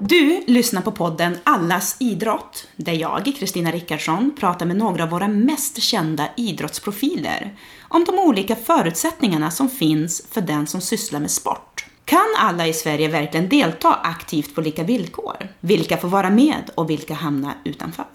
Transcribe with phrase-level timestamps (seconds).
[0.00, 5.28] Du lyssnar på podden Allas idrott, där jag, Kristina Rickardsson, pratar med några av våra
[5.28, 11.86] mest kända idrottsprofiler om de olika förutsättningarna som finns för den som sysslar med sport.
[12.04, 15.48] Kan alla i Sverige verkligen delta aktivt på lika villkor?
[15.60, 18.06] Vilka får vara med och vilka hamnar utanför?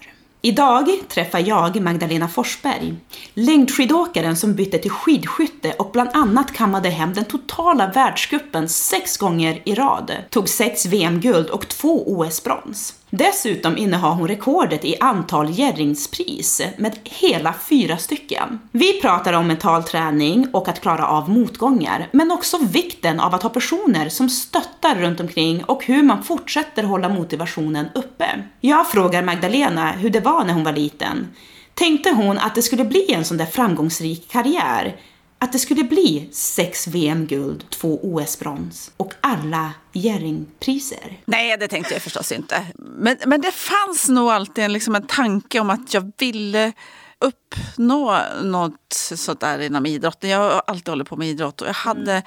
[0.42, 2.94] Idag träffar jag Magdalena Forsberg,
[3.34, 9.62] längdskidåkaren som bytte till skidskytte och bland annat kammade hem den totala världscupen sex gånger
[9.64, 12.99] i rad, tog sex VM-guld och två OS-brons.
[13.10, 18.60] Dessutom innehar hon rekordet i antal Jerringspris med hela fyra stycken.
[18.72, 23.42] Vi pratar om mental träning och att klara av motgångar, men också vikten av att
[23.42, 28.26] ha personer som stöttar runt omkring och hur man fortsätter hålla motivationen uppe.
[28.60, 31.28] Jag frågar Magdalena hur det var när hon var liten.
[31.74, 34.96] Tänkte hon att det skulle bli en sån där framgångsrik karriär?
[35.40, 41.20] Att det skulle bli sex VM-guld, två OS-brons och alla Jerringpriser?
[41.24, 42.66] Nej, det tänkte jag förstås inte.
[42.74, 46.72] Men, men det fanns nog alltid en, liksom en tanke om att jag ville
[47.18, 50.30] uppnå något sånt där inom idrotten.
[50.30, 52.22] Jag har alltid hållit på med idrott och jag hade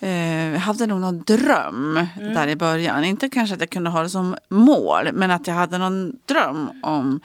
[0.00, 2.34] eh, jag hade nog någon dröm mm.
[2.34, 3.04] där i början.
[3.04, 6.70] Inte kanske att jag kunde ha det som mål, men att jag hade någon dröm
[6.82, 7.20] om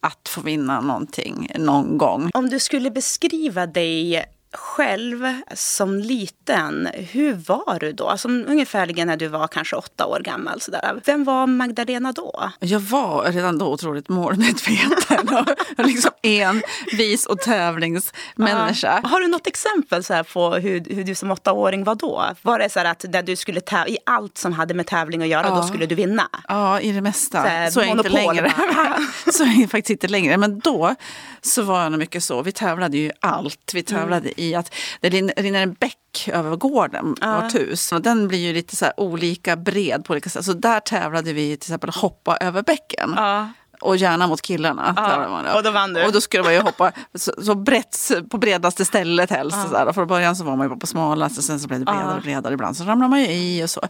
[0.00, 2.30] att få vinna någonting någon gång.
[2.34, 8.08] Om du skulle beskriva dig själv som liten, hur var du då?
[8.08, 10.60] Alltså, ungefärligen när du var kanske åtta år gammal.
[10.60, 11.00] Sådär.
[11.04, 12.50] Vem var Magdalena då?
[12.60, 15.48] Jag var redan då otroligt målmedveten och
[15.86, 19.00] liksom envis och tävlingsmänniska.
[19.04, 22.24] Uh, har du något exempel så på hur, hur du som åttaåring var då?
[22.42, 25.28] Var det så att där du skulle täv- i allt som hade med tävling att
[25.28, 26.28] göra, uh, då skulle du vinna?
[26.48, 27.42] Ja, i det mesta.
[27.42, 28.52] Så, här, så är inte längre.
[29.32, 30.36] så är jag faktiskt inte längre.
[30.36, 30.94] Men då
[31.42, 32.42] så var jag nog mycket så.
[32.42, 33.70] Vi tävlade ju allt.
[33.74, 37.40] Vi tävlade mm i att det rinner en bäck över gården, ja.
[37.40, 37.92] vårt hus.
[37.92, 40.44] Och den blir ju lite så olika bred på olika sätt.
[40.44, 43.14] Så där tävlade vi till exempel hoppa över bäcken.
[43.16, 43.48] Ja.
[43.80, 44.94] Och gärna mot killarna.
[44.96, 46.04] Ja, och då vann du.
[46.04, 49.56] Och då skulle man ju hoppa så, så brett, på bredaste stället helst.
[49.56, 49.64] Ja.
[49.64, 49.86] Så där.
[49.86, 52.22] Och från början så var man ju på smalaste, sen så blev det bredare och
[52.22, 52.54] bredare.
[52.54, 53.80] Ibland så ramlade man ju i och så.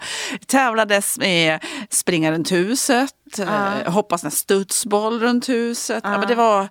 [0.47, 3.45] Tävlades med springa runt huset, ja.
[3.45, 6.01] eh, hoppa sån studsboll runt huset.
[6.05, 6.19] Ja.
[6.19, 6.69] men det var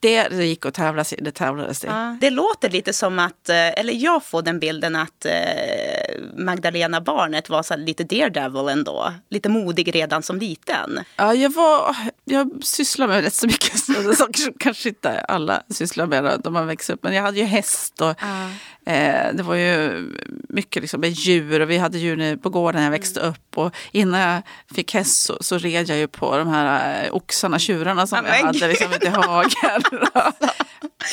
[0.00, 1.86] det gick att tävla det tävlades det.
[1.86, 2.16] Ja.
[2.20, 5.93] Det låter lite som att, eh, eller jag får den bilden att eh,
[6.36, 9.12] Magdalena barnet var så lite daredevil ändå.
[9.30, 11.00] Lite modig redan som liten.
[11.16, 13.78] Ja, jag var, jag sysslar med rätt så mycket
[14.18, 17.02] saker som kanske inte alla sysslar med när de har växt upp.
[17.02, 18.50] Men jag hade ju häst och ja.
[18.86, 20.04] Eh, det var ju
[20.48, 23.30] mycket liksom med djur och vi hade djur på gården när jag växte mm.
[23.32, 23.58] upp.
[23.58, 24.42] Och innan jag
[24.74, 28.34] fick häst så, så red jag ju på de här eh, oxarna, tjurarna som jag
[28.34, 29.82] hade liksom ute i hagen.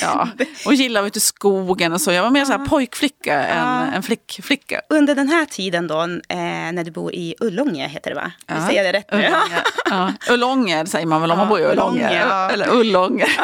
[0.02, 0.28] ja.
[0.66, 2.12] Och vara ute i skogen och så.
[2.12, 3.54] Jag var mer så här pojkflicka ja.
[3.54, 4.82] än en flickflicka.
[4.90, 6.38] Under den här tiden då, eh,
[6.74, 8.32] när du bor i Ullånge, heter det va?
[8.48, 8.68] Ja.
[8.68, 9.18] Säger jag det rätt nu?
[9.18, 10.14] Ullånge, ja.
[10.34, 12.10] Ullånger säger man väl om man bor i Ullånge.
[12.54, 13.30] Eller Ullånger.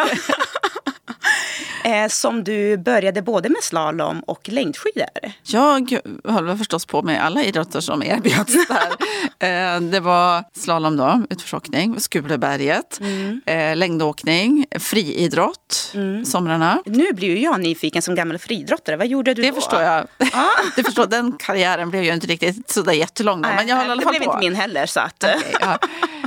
[1.83, 5.31] eh, som du började både med slalom och längdskidor.
[5.43, 9.75] Jag höll förstås på med alla idrotter som erbjöds där.
[9.75, 13.41] eh, det var slalom då, utförsåkning, Skuleberget, mm.
[13.45, 16.25] eh, längdåkning, friidrott mm.
[16.25, 16.81] somrarna.
[16.85, 18.97] Nu blir ju jag nyfiken som gammal friidrottare.
[18.97, 19.55] Vad gjorde du det då?
[19.55, 20.07] Förstår jag.
[20.33, 20.45] Ah.
[20.75, 23.41] det förstår Den karriären blev ju inte riktigt sådär jättelång.
[23.41, 24.33] Då, men jag höll fall det blev på.
[24.33, 24.85] inte min heller.
[24.85, 25.23] Så att...
[25.23, 25.79] Okay, ja.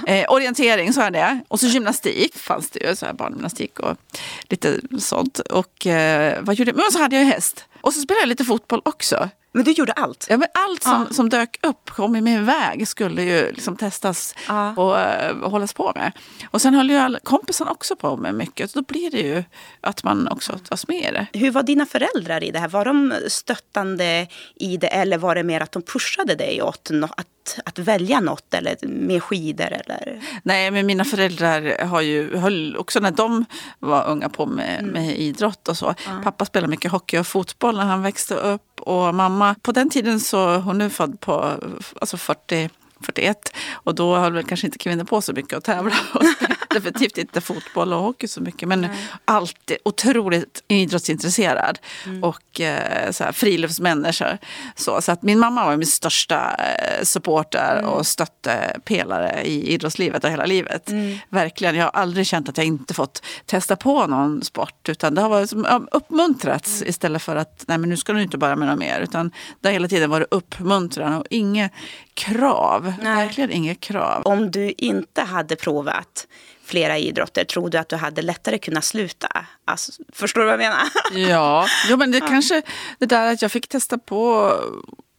[0.06, 1.40] eh, orientering så är det.
[1.48, 3.96] Och så gymnastik fanns det ju, så här barngymnastik och
[4.42, 5.38] lite sånt.
[5.38, 6.76] Och eh, vad gjorde jag?
[6.76, 7.64] Men så hade jag häst.
[7.80, 9.28] Och så spelade jag lite fotboll också.
[9.52, 10.26] Men du gjorde allt?
[10.30, 11.14] Ja, men allt som, ja.
[11.14, 14.74] som dök upp, kom i min väg, skulle ju liksom testas ja.
[14.76, 16.12] och uh, hållas på med.
[16.50, 18.74] Och sen höll ju alla kompisarna också på med mycket.
[18.74, 19.44] Då blir det ju
[19.80, 21.26] att man också tas med i det.
[21.32, 22.68] Hur var dina föräldrar i det här?
[22.68, 27.26] Var de stöttande i det eller var det mer att de pushade dig åt att
[27.64, 29.66] att, välja något eller med skidor?
[29.66, 30.20] Eller?
[30.42, 33.44] Nej, men mina föräldrar har ju, höll också när de
[33.78, 34.90] var unga på med, mm.
[34.90, 35.94] med idrott och så.
[36.06, 36.20] Ja.
[36.24, 40.20] Pappa spelade mycket hockey och fotboll när han växte upp och mamma, på den tiden
[40.20, 41.54] så, hon är född på
[42.00, 42.70] alltså 40
[43.00, 45.94] 41 och då höll väl kanske inte kvinnor på så mycket att tävla.
[46.74, 48.90] definitivt inte fotboll och hockey så mycket men Nej.
[49.24, 52.24] alltid otroligt idrottsintresserad mm.
[52.24, 54.38] och eh, så här, friluftsmänniska.
[54.74, 57.90] Så, så att min mamma var min största eh, supporter mm.
[57.90, 60.88] och stöttepelare i idrottslivet och hela livet.
[60.88, 61.18] Mm.
[61.28, 65.20] Verkligen, jag har aldrig känt att jag inte fått testa på någon sport utan det
[65.20, 66.88] har varit som, uppmuntrats mm.
[66.90, 69.00] istället för att Nej, men nu ska du inte börja med något mer.
[69.00, 71.72] Utan det har hela tiden varit uppmuntran och inget
[72.20, 72.92] krav.
[73.02, 73.26] Nej.
[73.26, 74.22] Verkligen inget krav.
[74.24, 76.26] Om du inte hade provat
[76.64, 79.28] flera idrotter, tror du att du hade lättare kunnat sluta?
[79.64, 80.82] Alltså, förstår du vad jag menar?
[81.30, 82.26] ja, jo, men det ja.
[82.26, 82.62] kanske
[82.98, 84.52] det där att jag fick testa på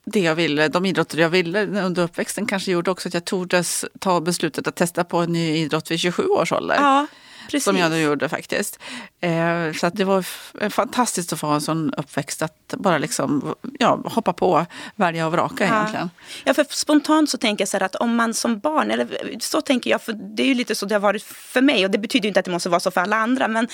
[0.06, 3.86] det jag ville, de idrotter jag ville under uppväxten kanske gjorde också att jag tordes
[4.00, 6.76] ta beslutet att testa på en ny idrott vid 27 års ålder.
[6.76, 7.08] Ja,
[7.46, 7.64] Precis.
[7.64, 8.80] Som jag då gjorde faktiskt.
[9.22, 10.22] Eh, så att det var
[10.70, 14.66] fantastiskt att få en sån uppväxt att bara liksom, ja, hoppa på,
[14.96, 15.76] välja och vraka ja.
[15.76, 16.10] egentligen.
[16.44, 19.62] Ja, för spontant så tänker jag så här att om man som barn, eller så
[19.62, 21.98] tänker jag, för det är ju lite så det har varit för mig och det
[21.98, 23.68] betyder inte att det måste vara så för alla andra, men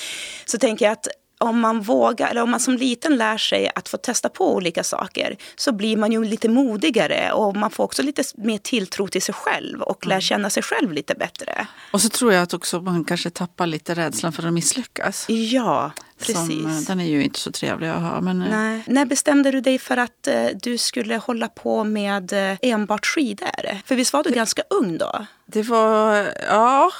[0.45, 3.89] så tänker jag att om man vågar, eller om man som liten lär sig att
[3.89, 8.03] få testa på olika saker så blir man ju lite modigare och man får också
[8.03, 10.21] lite mer tilltro till sig själv och lär mm.
[10.21, 11.67] känna sig själv lite bättre.
[11.91, 15.29] Och så tror jag att också man kanske tappar lite rädslan för att misslyckas.
[15.29, 16.37] Ja, precis.
[16.37, 18.21] Som, eh, den är ju inte så trevlig att ha.
[18.21, 18.41] Men...
[18.41, 18.83] Eh, Nej.
[18.87, 23.81] När bestämde du dig för att uh, du skulle hålla på med enbart skidor?
[23.85, 25.25] För visst var du ganska ung då?
[25.45, 26.91] Det var, ja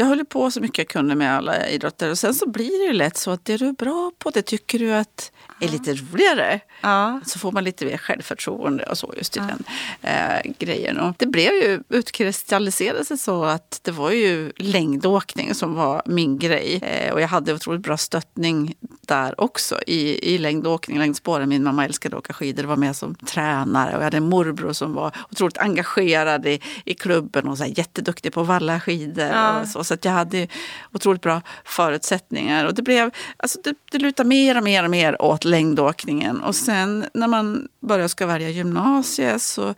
[0.00, 2.10] jag höll på så mycket jag kunde med alla idrotter.
[2.10, 4.42] Och sen så blir det ju lätt så att det du är bra på, det
[4.42, 6.60] tycker du att är lite roligare.
[6.80, 7.20] Ja.
[7.26, 9.46] Så får man lite mer självförtroende och så just i ja.
[9.46, 9.64] den
[10.02, 10.98] eh, grejen.
[10.98, 16.38] Och det blev ju, utkristalliserade sig så att det var ju längdåkning som var min
[16.38, 16.80] grej.
[16.82, 18.74] Eh, och jag hade otroligt bra stöttning
[19.10, 21.48] där också i, i längdåkning, längdspåren.
[21.48, 23.90] Min mamma älskade att åka skidor, var med som tränare.
[23.96, 27.78] Och jag hade en morbror som var otroligt engagerad i, i klubben och så här,
[27.78, 29.26] jätteduktig på att valla skidor.
[29.26, 29.60] Ja.
[29.60, 30.48] Och så så att jag hade
[30.92, 32.66] otroligt bra förutsättningar.
[32.66, 36.40] Och det, blev, alltså det, det lutade mer och mer och mer åt längdåkningen.
[36.40, 39.74] Och sen när man börjar ska välja gymnasiet så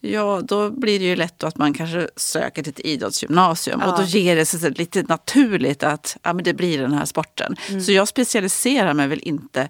[0.00, 3.80] ja, då blir det ju lätt att man kanske söker till ett idrottsgymnasium.
[3.80, 3.92] Ja.
[3.92, 7.56] Och då ger det sig lite naturligt att ja, men det blir den här sporten.
[7.68, 7.80] Mm.
[7.80, 9.68] Så jag specialiserar mig väl inte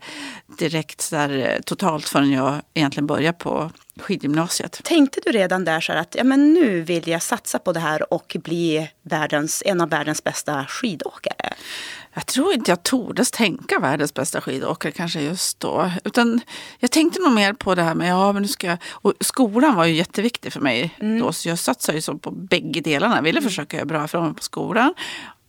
[0.58, 4.80] direkt så där, eh, totalt förrän jag egentligen börjar på skidgymnasiet.
[4.84, 8.12] Tänkte du redan där så att ja, men nu vill jag satsa på det här
[8.12, 11.54] och bli världens, en av världens bästa skidåkare?
[12.14, 15.90] Jag tror inte jag tordes tänka världens bästa skidåkare kanske just då.
[16.04, 16.40] Utan
[16.78, 18.78] jag tänkte nog mer på det här med, ja men nu ska jag...
[18.90, 21.20] Och skolan var ju jätteviktig för mig mm.
[21.20, 21.32] då.
[21.32, 23.14] Så jag satsade ju så på bägge delarna.
[23.14, 23.48] Jag ville mm.
[23.48, 24.94] försöka göra bra ifrån mig på skolan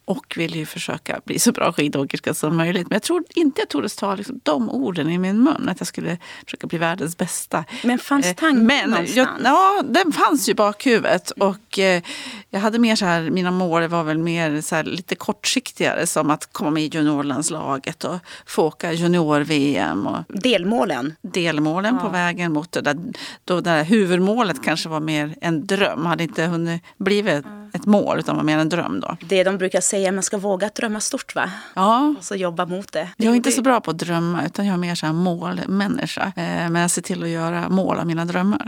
[0.10, 2.90] och vill ju försöka bli så bra skidåkerska som möjligt.
[2.90, 5.88] Men jag tror inte jag tordes ta liksom de orden i min mun, att jag
[5.88, 7.66] skulle försöka bli världens bästa.
[7.84, 9.16] Men fanns eh, tanken Men, någonstans?
[9.16, 11.32] Jag, ja, den fanns ju i bakhuvudet.
[11.32, 12.04] Och eh,
[12.50, 16.30] jag hade mer så här, mina mål var väl mer så här, lite kortsiktigare som
[16.30, 20.08] att komma med i juniorlandslaget och få åka junior-VM.
[20.28, 21.16] Delmålen?
[21.22, 22.02] Delmålen ja.
[22.02, 22.98] på vägen mot det där.
[23.46, 28.20] Då det där huvudmålet kanske var mer en dröm, hade inte hunnit blivit ett mål
[28.20, 29.18] utan var mer en dröm då.
[29.22, 31.52] Det de brukar säga, man ska våga drömma stort va?
[31.74, 32.16] Ja.
[32.18, 33.10] Och så jobba mot det.
[33.18, 36.34] Jag är inte så bra på att drömma utan jag är mer så här målmänniska.
[36.36, 38.66] Eh, men jag ser till att göra mål av mina drömmar.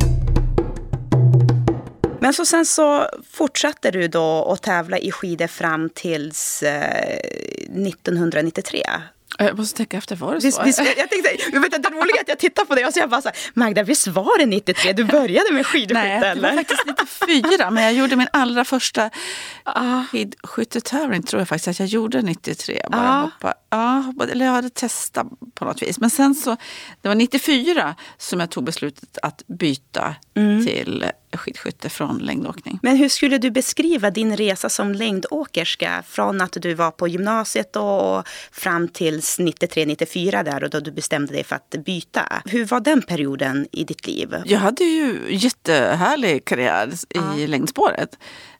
[2.19, 7.17] Men så sen så fortsatte du då att tävla i skidor fram tills eh,
[7.87, 8.83] 1993.
[9.37, 10.63] Jag måste tänka efter, var det så?
[10.63, 13.09] Visst, jag tänkte, vet, det roliga är att jag tittar på dig och så jag
[13.09, 15.93] bara så här, Magda, visst var det 93 du började med skidskytte?
[15.93, 19.09] Nej, det var faktiskt 94, men jag gjorde min allra första
[19.63, 20.03] ah.
[20.03, 22.81] skidskyttetävling tror jag faktiskt att jag gjorde 93.
[22.91, 23.21] Bara ah.
[23.21, 25.99] hoppa, ah, eller jag hade testat på något vis.
[25.99, 26.57] Men sen så,
[27.01, 30.65] det var 94 som jag tog beslutet att byta mm.
[30.65, 31.05] till
[31.37, 32.79] skidskytte från längdåkning.
[32.81, 37.75] Men hur skulle du beskriva din resa som längdåkerska från att du var på gymnasiet
[37.75, 42.41] och fram till 93-94 där och då du bestämde dig för att byta.
[42.45, 44.35] Hur var den perioden i ditt liv?
[44.45, 47.47] Jag hade ju jättehärlig karriär i ja.
[47.47, 48.17] längdspåret.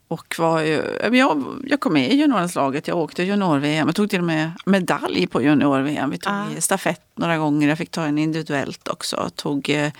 [0.07, 3.88] Och var ju, jag, jag kom med i juniorlandslaget, jag åkte junior-VM.
[3.88, 6.10] Jag tog till och med medalj på junior-VM.
[6.10, 6.62] Vi tog ja.
[6.62, 9.29] stafett några gånger, jag fick ta en individuellt också.
[9.35, 9.91] Tog, eh,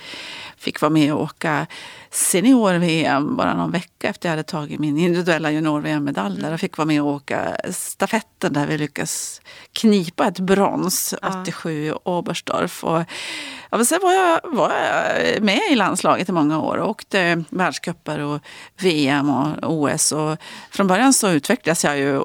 [0.58, 1.68] fick vara med och åka
[2.12, 6.42] senior-VM bara någon vecka efter jag hade tagit min individuella junior-VM-medalj.
[6.42, 9.42] Där jag fick vara med och åka stafetten där vi lyckades
[9.74, 11.42] knipa ett brons ja.
[11.42, 12.84] 87 i Oberstdorf.
[12.84, 13.04] Och,
[13.70, 18.20] ja, sen var jag, var jag med i landslaget i många år och åkte världscuper
[18.20, 18.40] och
[18.78, 20.12] VM och OS.
[20.12, 20.38] Och
[20.72, 22.24] från början så utvecklades jag ju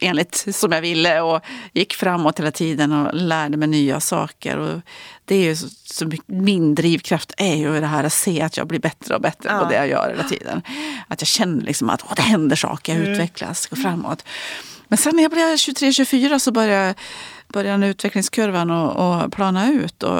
[0.00, 1.40] enligt som jag ville och
[1.72, 4.29] gick framåt hela tiden och lärde mig nya saker.
[4.58, 4.80] Och
[5.24, 8.56] det är ju så, så mycket, min drivkraft är ju det här att se att
[8.56, 9.58] jag blir bättre och bättre ja.
[9.58, 10.62] på det jag gör hela tiden.
[11.08, 13.12] Att jag känner liksom att åh, det händer saker, jag mm.
[13.12, 14.24] utvecklas, går framåt.
[14.88, 16.94] Men sen när jag blev 23-24 så började
[17.52, 20.02] började utvecklingskurvan och, och plana ut.
[20.02, 20.18] Och,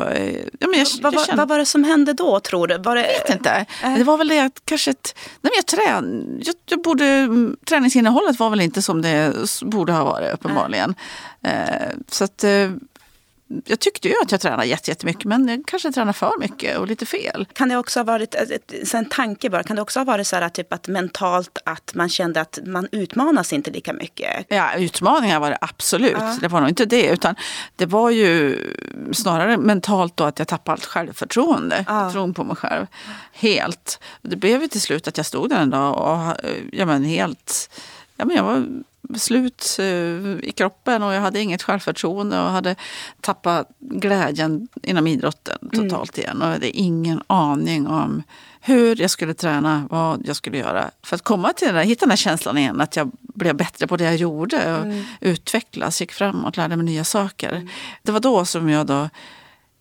[0.58, 1.40] ja, men jag, vad, jag kände...
[1.40, 2.78] vad var det som hände då tror du?
[2.78, 3.12] Var det...
[3.12, 3.66] Jag vet inte.
[3.82, 3.94] Äh.
[3.94, 7.28] Det var väl det att kanske ett, nej, jag, trän, jag, jag borde,
[7.64, 10.94] träningsinnehållet var väl inte som det borde ha varit uppenbarligen.
[11.42, 11.52] Äh.
[12.08, 12.44] så att,
[13.64, 17.06] jag tyckte ju att jag tränade jättemycket men jag kanske tränade för mycket och lite
[17.06, 17.46] fel.
[17.52, 18.34] Kan det också ha varit,
[18.94, 22.08] en tanke bara, kan det också ha varit så här typ att mentalt att man
[22.08, 24.46] kände att man utmanas inte lika mycket?
[24.48, 26.16] Ja, utmaningar var det absolut.
[26.18, 26.36] Ja.
[26.40, 27.34] Det var nog inte det utan
[27.76, 28.58] det var ju
[29.12, 31.84] snarare mentalt då att jag tappade allt självförtroende.
[31.88, 32.12] Ja.
[32.12, 32.86] Tron på mig själv.
[33.32, 34.00] Helt.
[34.22, 36.36] Det blev ju till slut att jag stod där en dag och
[36.72, 37.70] ja, men helt
[38.16, 38.66] ja, men jag var
[39.14, 39.84] slut eh,
[40.48, 42.76] i kroppen och jag hade inget självförtroende och hade
[43.20, 45.88] tappat glädjen inom idrotten mm.
[45.88, 46.24] totalt mm.
[46.24, 46.42] igen.
[46.42, 48.22] Och jag hade ingen aning om
[48.60, 50.90] hur jag skulle träna, vad jag skulle göra.
[51.02, 53.86] För att komma till den där, hitta den här känslan igen, att jag blev bättre
[53.86, 55.04] på det jag gjorde och mm.
[55.20, 57.52] utvecklas, gick framåt, lärde mig nya saker.
[57.52, 57.68] Mm.
[58.02, 59.08] Det var då som jag då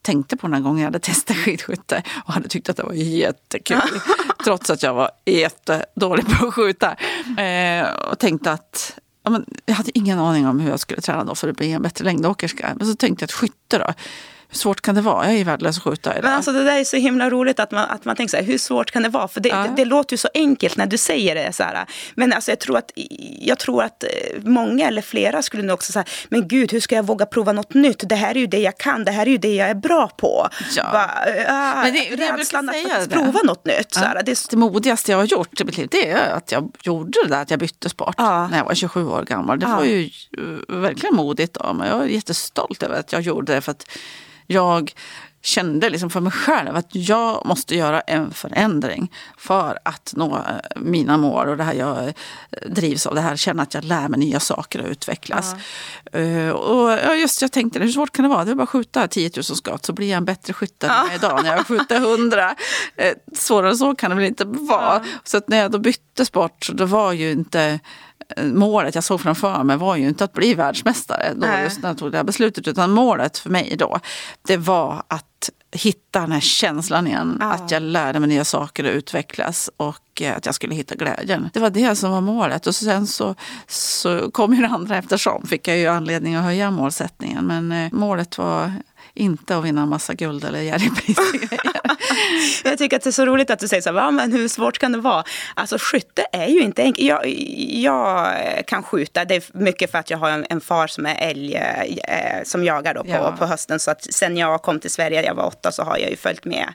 [0.02, 2.94] tänkte på den här gången jag hade testat skidskytte och hade tyckt att det var
[2.94, 3.82] jättekul.
[4.44, 6.96] trots att jag var jättedålig på att skjuta.
[7.38, 11.24] Eh, och tänkte att ja, men, jag hade ingen aning om hur jag skulle träna
[11.24, 12.74] då för att bli en bättre längdåkerska.
[12.78, 13.94] Men så tänkte jag att skytte då,
[14.52, 15.26] hur svårt kan det vara?
[15.26, 16.24] Jag är värdelös att skjuta idag.
[16.24, 18.44] Men alltså det där är så himla roligt att man, att man tänker så här,
[18.44, 19.28] hur svårt kan det vara?
[19.28, 19.56] För det, ja.
[19.56, 21.54] det, det, låter ju så enkelt när du säger det.
[21.54, 21.86] Så här.
[22.16, 22.92] Men alltså jag, tror att,
[23.40, 24.10] jag tror att eh,
[24.44, 27.74] många eller flera skulle nog också säga, men gud hur ska jag våga prova något
[27.74, 28.10] nytt?
[28.10, 30.08] Det här är ju det jag kan, det här är ju det jag är bra
[30.08, 30.48] på.
[30.76, 30.90] Ja.
[30.94, 33.94] Va, äh, men det, det rädslan att faktiskt prova något nytt.
[33.94, 34.24] Så här.
[34.24, 37.30] Det, det modigaste jag har gjort i mitt liv det är att jag gjorde det
[37.30, 38.48] där att jag bytte sport ja.
[38.48, 39.60] när jag var 27 år gammal.
[39.60, 41.90] Det var ju eh, verkligen modigt av mig.
[41.90, 43.62] Jag är jättestolt över att jag gjorde det.
[43.62, 43.86] för att
[44.52, 44.94] jag
[45.42, 50.42] kände liksom för mig själv att jag måste göra en förändring för att nå eh,
[50.76, 52.14] mina mål och det här jag eh,
[52.68, 53.16] drivs av.
[53.16, 55.56] Det här känna att jag lär mig nya saker och utvecklas.
[56.12, 56.20] Ja.
[56.20, 58.46] Uh, och just jag tänkte, hur svårt kan det vara?
[58.46, 60.90] Det är bara att skjuta 10 000 skott så blir jag en bättre skytt än
[60.90, 61.16] ja.
[61.16, 62.50] idag när jag skjuter 100.
[62.50, 64.94] Uh, svårare så kan det väl inte vara.
[64.94, 65.02] Ja.
[65.24, 67.80] Så att när jag då bytte sport, så då var ju inte
[68.38, 71.98] målet jag såg framför mig var ju inte att bli världsmästare då, just när jag
[71.98, 72.68] tog det här beslutet.
[72.68, 74.00] Utan målet för mig då,
[74.48, 77.38] det var att hitta den här känslan igen.
[77.40, 77.54] Ja.
[77.54, 81.50] Att jag lärde mig nya saker och utvecklas och eh, att jag skulle hitta glädjen.
[81.54, 82.68] Det var det som var målet.
[82.68, 83.36] Och sen så,
[83.68, 85.48] så kom ju det andra eftersom.
[85.48, 87.46] Fick jag ju anledning att höja målsättningen.
[87.46, 88.74] Men eh, målet var
[89.20, 91.18] inte att vinna en massa guld eller Jerrypris.
[92.64, 94.78] jag tycker att det är så roligt att du säger så här, men hur svårt
[94.78, 95.24] kan det vara?
[95.54, 97.08] Alltså skytte är ju inte enkelt.
[97.08, 97.28] Jag,
[97.70, 98.36] jag
[98.68, 101.56] kan skjuta, det är mycket för att jag har en, en far som är älg,
[101.56, 103.36] eh, som jagar då på, ja.
[103.40, 103.80] på hösten.
[103.80, 106.46] Så att sen jag kom till Sverige, jag var åtta, så har jag ju följt
[106.46, 106.74] med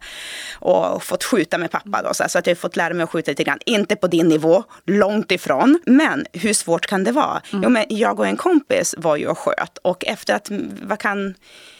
[0.54, 2.02] och fått skjuta med pappa.
[2.02, 3.58] Då, så, här, så att jag har fått lära mig att skjuta lite grann.
[3.66, 5.80] Inte på din nivå, långt ifrån.
[5.86, 7.42] Men hur svårt kan det vara?
[7.52, 7.62] Mm.
[7.62, 10.50] Jo, men jag och en kompis var ju och sköt och efter att,
[10.82, 11.34] vad kan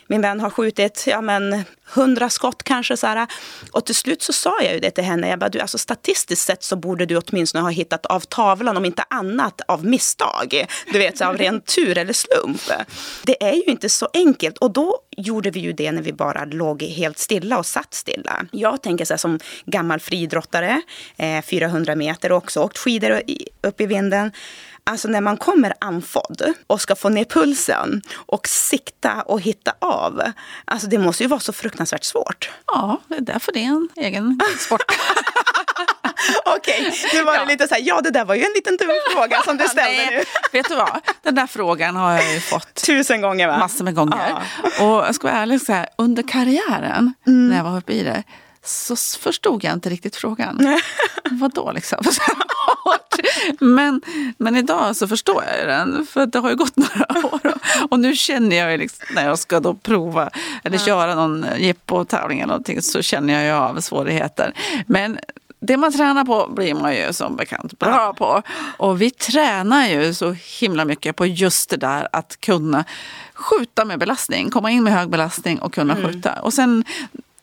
[0.06, 2.96] min vän har skjutit ja, men, hundra skott kanske.
[2.96, 3.26] Så här.
[3.72, 5.28] Och till slut så sa jag ju det till henne.
[5.28, 8.84] Jag bara, du, alltså, statistiskt sett så borde du åtminstone ha hittat av tavlan, om
[8.84, 10.66] inte annat av misstag.
[10.92, 12.62] Du vet, så av ren tur eller slump.
[13.22, 14.58] Det är ju inte så enkelt.
[14.58, 18.46] Och då gjorde vi ju det när vi bara låg helt stilla och satt stilla.
[18.50, 20.82] Jag tänker så här, som gammal friidrottare,
[21.16, 23.22] eh, 400 meter och också åkt skidor
[23.62, 24.32] upp i vinden.
[24.90, 30.22] Alltså när man kommer andfådd och ska få ner pulsen och sikta och hitta av.
[30.64, 32.50] Alltså det måste ju vara så fruktansvärt svårt.
[32.66, 34.82] Ja, det är därför det är en egen sport.
[36.44, 37.44] Okej, okay, nu var det ja.
[37.44, 39.96] lite så här, ja det där var ju en liten dum fråga som du ställde
[39.96, 40.24] Nej, nu.
[40.52, 43.58] Vet du vad, den där frågan har jag ju fått tusen gånger va?
[43.58, 44.28] Massor med gånger.
[44.28, 44.84] Ja.
[44.84, 47.48] Och jag ska vara ärlig, så här, under karriären mm.
[47.48, 48.22] när jag var uppe i det
[48.64, 50.78] så förstod jag inte riktigt frågan.
[51.30, 51.98] Vadå liksom?
[53.60, 54.02] men,
[54.38, 57.54] men idag så förstår jag den, för det har ju gått några år.
[57.90, 60.30] Och nu känner jag liksom, när jag ska då prova
[60.64, 60.84] eller ja.
[60.84, 64.54] köra någon jippo-tävling eller någonting så känner jag ju av svårigheter.
[64.86, 65.18] Men
[65.66, 68.42] det man tränar på blir man ju som bekant bra på.
[68.76, 72.84] Och vi tränar ju så himla mycket på just det där att kunna
[73.34, 76.06] skjuta med belastning, komma in med hög belastning och kunna mm.
[76.06, 76.32] skjuta.
[76.42, 76.84] Och sen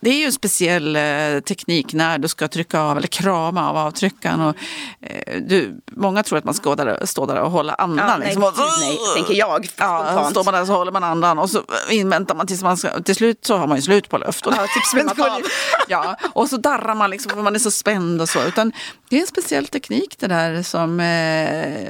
[0.01, 3.77] det är ju en speciell eh, teknik när du ska trycka av eller krama av
[3.77, 4.41] avtryckaren.
[4.41, 4.55] Och,
[5.01, 8.07] eh, du, många tror att man ska där, stå där och hålla andan.
[8.09, 8.41] Ja, liksom.
[8.41, 12.35] nej, nej, tänker jag Ja, står man där så håller man andan och så inväntar
[12.35, 14.47] man tills man ska, till slut så har man ju slut på luft.
[14.47, 15.13] Och, ja, typ
[15.87, 18.43] ja, och så darrar man liksom för man är så spänd och så.
[18.43, 18.71] Utan
[19.09, 21.83] det är en speciell teknik det där som eh,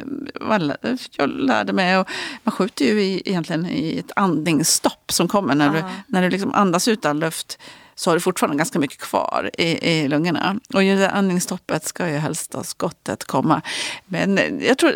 [1.17, 1.97] jag lärde mig.
[1.97, 2.07] Och
[2.43, 6.53] man skjuter ju i, egentligen i ett andningsstopp som kommer när du, när du liksom
[6.53, 7.57] andas ut all luft
[7.95, 10.59] så har du fortfarande ganska mycket kvar i, i lungorna.
[10.73, 13.61] Och i det andningsstoppet ska ju helst skottet komma.
[14.05, 14.93] Men jag tror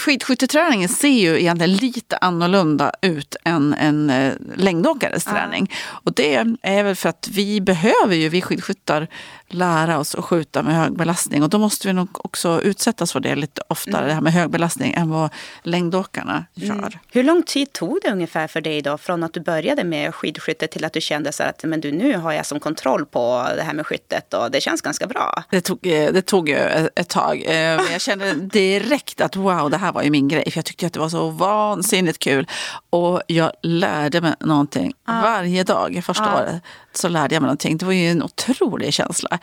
[0.00, 5.72] skidskytteträningen ser ju egentligen lite annorlunda ut än en eh, längdåkares träning.
[5.86, 9.08] Och det är väl för att vi behöver ju, vi skidskyttar,
[9.48, 11.42] lära oss att skjuta med hög belastning.
[11.42, 14.08] Och då måste vi nog också utsättas för det lite oftare, mm.
[14.08, 15.30] det här med hög belastning, än vad
[15.62, 16.68] längdåkarna mm.
[16.68, 16.74] gör.
[16.74, 16.98] Mm.
[17.12, 20.66] Hur lång tid tog det ungefär för dig då, från att du började med skidskytte
[20.66, 23.62] till att du kände så att men du, nu har jag som kontroll på det
[23.62, 25.42] här med skyttet och det känns ganska bra?
[25.50, 27.42] Det tog, eh, det tog ju ett tag.
[27.46, 27.54] Eh,
[27.92, 30.50] jag kände direkt att wow, det här var ju min grej.
[30.50, 32.46] För jag tyckte att det var så vansinnigt kul.
[32.90, 35.20] Och jag lärde mig någonting ah.
[35.22, 36.42] varje dag första ah.
[36.42, 37.76] året så lärde jag mig någonting.
[37.76, 39.38] Det var ju en otrolig känsla.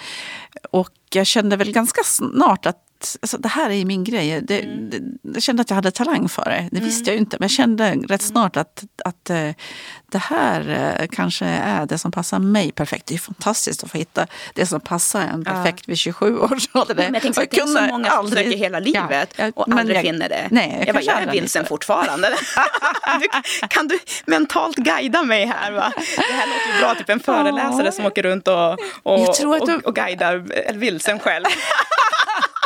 [0.72, 2.85] Och jag kände väl ganska snart att
[3.22, 4.42] alltså, det här är min grej.
[4.42, 4.90] Det, mm.
[4.90, 5.02] det,
[5.34, 6.70] jag kände att jag hade talang för det.
[6.72, 7.08] Det visste mm.
[7.08, 7.38] jag ju inte.
[7.40, 9.52] Men jag kände rätt snart att, att uh,
[10.12, 10.70] det här
[11.02, 13.06] uh, kanske är det som passar mig perfekt.
[13.06, 15.92] Det är fantastiskt att få hitta det som passar en perfekt ja.
[15.92, 16.96] vid 27 års ålder.
[16.96, 19.98] Men jag tänker att det är så många som försöker hela livet ja, och aldrig
[19.98, 20.48] jag, finner det.
[20.52, 22.30] Nej, jag, jag, jag är vilsen fortfarande.
[23.22, 23.28] du,
[23.68, 25.72] kan du mentalt guida mig här?
[25.72, 25.94] Va?
[26.18, 29.86] Det här låter ju bra, typ en föreläsare som åker runt och, och, och, och,
[29.86, 31.46] och guidar vilsen själv.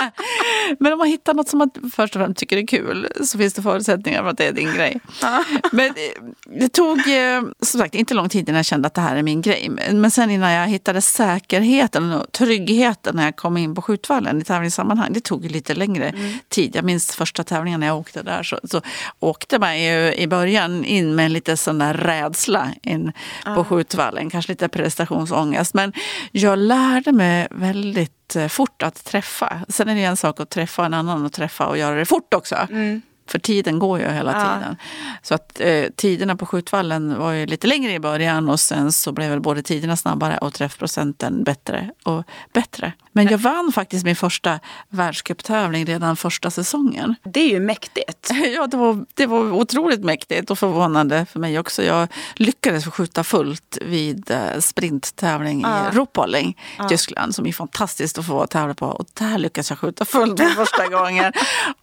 [0.79, 3.53] Men om man hittar något som man först och främst tycker är kul så finns
[3.53, 4.99] det förutsättningar för att det är din grej.
[5.71, 6.23] Men eh,
[6.59, 9.23] det tog eh, som sagt inte lång tid innan jag kände att det här är
[9.23, 9.69] min grej.
[9.91, 14.43] Men sen innan jag hittade säkerheten och tryggheten när jag kom in på skjutvallen i
[14.43, 15.13] tävlingssammanhang.
[15.13, 16.33] Det tog lite längre mm.
[16.49, 16.75] tid.
[16.75, 18.43] Jag minns första tävlingen när jag åkte där.
[18.43, 18.81] Så, så
[19.19, 23.11] åkte man ju i början in med lite sån där rädsla in
[23.55, 24.29] på skjutvallen.
[24.29, 25.73] Kanske lite prestationsångest.
[25.73, 25.93] Men
[26.31, 28.18] jag lärde mig väldigt
[28.49, 29.59] fort att träffa.
[29.69, 32.33] Sen är det en sak att träffa, en annan att träffa och göra det fort
[32.33, 32.55] också.
[32.55, 33.01] Mm.
[33.27, 34.55] För tiden går ju hela ja.
[34.55, 34.77] tiden.
[35.21, 39.11] Så att eh, tiderna på skjutvallen var ju lite längre i början och sen så
[39.11, 42.93] blev väl både tiderna snabbare och träffprocenten bättre och bättre.
[43.23, 44.59] Men jag vann faktiskt min första
[44.89, 47.15] världscuptävling redan första säsongen.
[47.23, 48.29] Det är ju mäktigt.
[48.55, 51.83] Ja, det var, det var otroligt mäktigt och förvånande för mig också.
[51.83, 55.89] Jag lyckades skjuta fullt vid eh, sprinttävling ja.
[55.89, 56.89] i Ruhpolding, ja.
[56.89, 58.85] Tyskland, som är fantastiskt att få tävla på.
[58.85, 61.33] Och där lyckades jag skjuta fullt för första gången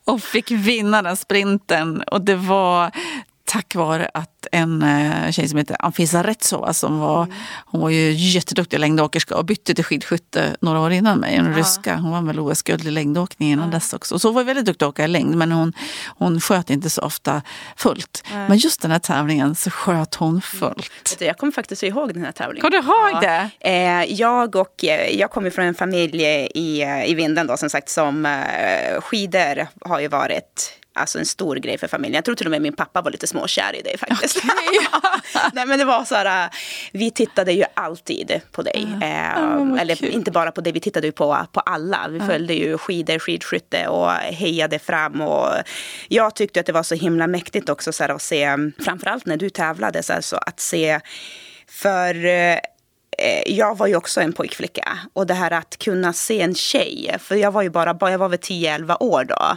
[0.05, 2.03] och fick vinna den sprinten.
[2.03, 2.91] Och det var
[3.47, 7.37] tack vare att en eh, tjej som heter Anfisa Retsova som var, mm.
[7.67, 11.35] hon var ju jätteduktig längdåkerska och bytte till skidskytte några år innan mig.
[11.35, 11.59] En ja.
[11.59, 11.97] ryska.
[11.97, 13.75] Hon var väl OS-guld i längdåkning innan ja.
[13.75, 14.19] dess också.
[14.19, 15.73] Så hon var väldigt duktig att åka i längd men hon,
[16.07, 17.43] hon sköt inte så ofta
[17.77, 18.25] fullt.
[18.31, 18.49] Ja.
[18.49, 21.17] Men just den här tävlingen så sköt hon fullt.
[21.21, 22.71] Jag kommer faktiskt ihåg den här tävlingen.
[22.71, 23.51] Kommer du ihåg det?
[23.61, 26.23] Eh, jag, och, eh, jag kommer från en familj
[26.55, 28.45] i, i Vinden då, som sagt som
[29.01, 32.15] skidor har ju varit alltså en stor grej för familjen.
[32.15, 34.37] Jag tror till och med min pappa var lite småkär i dig faktiskt.
[34.37, 34.51] Okay.
[35.53, 36.51] Nej men det var så här, äh,
[36.93, 38.89] vi tittade ju alltid på dig.
[38.93, 40.09] Uh, oh, eller kul.
[40.09, 42.09] inte bara på dig, vi tittade ju på, på alla.
[42.09, 42.27] Vi uh.
[42.27, 45.21] följde ju skidor, skidskytte och hejade fram.
[45.21, 45.49] Och
[46.09, 49.37] jag tyckte att det var så himla mäktigt också så här, att se, framförallt när
[49.37, 51.01] du tävlade, så, här, så att se
[51.69, 52.59] för Eh,
[53.19, 54.99] Eh, jag var ju också en pojkflicka.
[55.13, 58.29] Och det här att kunna se en tjej, för jag var ju bara, jag var
[58.29, 59.57] väl 10-11 år då.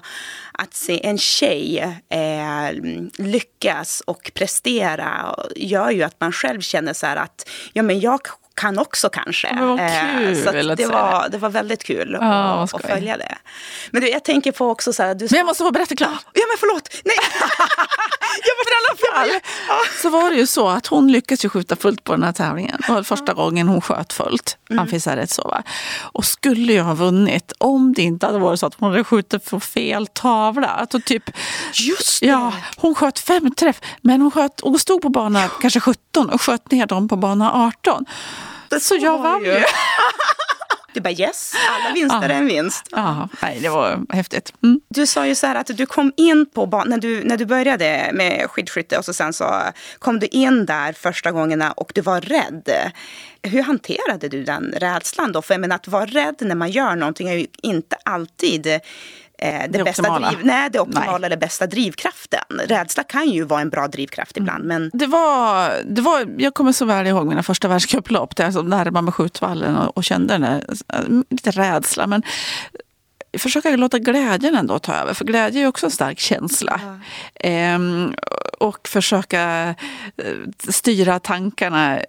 [0.52, 2.72] Att se en tjej eh,
[3.18, 8.28] lyckas och prestera gör ju att man själv känner så här att ja, men jag
[8.60, 9.48] kan också kanske.
[9.48, 13.36] Eh, kul, så det, var, det var väldigt kul oh, att, att, följa det.
[13.92, 16.26] Men du, jag tänker på också så här, du Men jag måste få berätta klart.
[16.34, 16.90] Ja men förlåt.
[17.06, 17.16] Nej.
[18.48, 19.40] jag var i alla fall.
[20.02, 22.82] Så var det ju så att hon lyckades ju skjuta fullt på den här tävlingen.
[22.88, 24.58] Det var första gången hon sköt fullt.
[24.70, 24.80] Mm.
[24.80, 25.64] Anfisa rätt så va.
[26.02, 29.50] Och skulle ju ha vunnit om det inte hade varit så att hon hade skjutit
[29.50, 30.68] på fel tavla.
[30.68, 31.24] Alltså typ,
[31.74, 32.28] Just det.
[32.28, 36.42] Ja, hon sköt fem träff men hon, sköt, hon stod på bana kanske 17 och
[36.42, 38.06] sköt ner dem på bana 18.
[38.70, 39.64] Det så jag vann ju.
[40.94, 42.88] Du bara yes, alla vinster är en vinst.
[42.92, 44.54] Ja, nej, det var häftigt.
[44.64, 44.82] Mm.
[44.90, 47.46] Du sa ju så här att du kom in på banan, när du, när du
[47.46, 49.64] började med skidskytte och så sen så
[50.00, 52.70] kom du in där första gångerna och du var rädd.
[53.44, 55.42] Hur hanterade du den rädslan då?
[55.42, 58.68] För jag menar att vara rädd när man gör någonting är ju inte alltid
[59.42, 60.32] eh, det, bästa optimala.
[60.32, 61.26] driv, nej, det optimala nej.
[61.26, 62.62] eller bästa drivkraften.
[62.66, 64.44] Rädsla kan ju vara en bra drivkraft mm.
[64.46, 64.66] ibland.
[64.66, 64.92] Men...
[64.94, 69.06] Det var, det var, jag kommer så väl ihåg mina första världscuplopp där jag närmade
[69.06, 70.64] mig skjutvallen och, och kände den där,
[71.30, 72.08] lite rädsla.
[72.08, 72.24] Men
[73.38, 76.82] försöka låta glädjen ändå ta över, för glädje är också en stark känsla.
[76.84, 77.00] Ja.
[77.50, 78.14] Ehm,
[78.60, 79.76] och försöka
[80.18, 82.00] eh, styra tankarna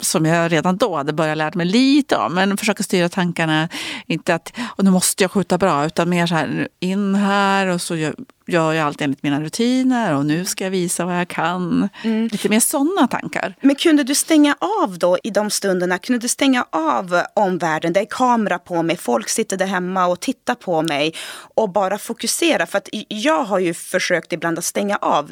[0.00, 2.34] som jag redan då hade börjat lära mig lite om.
[2.34, 3.68] Men försöka styra tankarna.
[4.06, 7.80] Inte att och nu måste jag skjuta bra, utan mer så här in här och
[7.82, 8.14] så gör,
[8.46, 11.88] gör jag allt enligt mina rutiner och nu ska jag visa vad jag kan.
[12.02, 12.28] Mm.
[12.32, 13.54] Lite mer sådana tankar.
[13.60, 15.98] Men kunde du stänga av då i de stunderna?
[15.98, 17.92] Kunde du stänga av omvärlden?
[17.92, 21.14] Det är kamera på mig, folk sitter där hemma och tittar på mig
[21.54, 22.66] och bara fokusera.
[22.66, 25.30] För att jag har ju försökt ibland att stänga av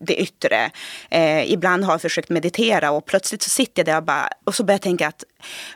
[0.00, 0.70] det yttre.
[1.10, 4.54] Eh, ibland har jag försökt meditera och plötsligt så sitter jag där och, bara, och
[4.54, 5.24] så börjar jag tänka att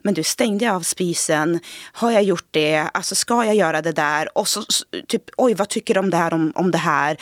[0.02, 1.60] men du stängde jag av spisen,
[1.92, 4.62] har jag gjort det, alltså ska jag göra det där och så
[5.08, 7.16] typ oj vad tycker de där om, om det här?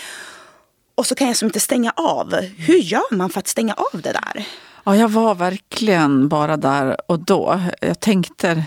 [0.94, 2.34] Och så kan jag som inte stänga av.
[2.58, 4.44] Hur gör man för att stänga av det där?
[4.84, 7.60] Ja, jag var verkligen bara där och då.
[7.80, 8.64] Jag tänkte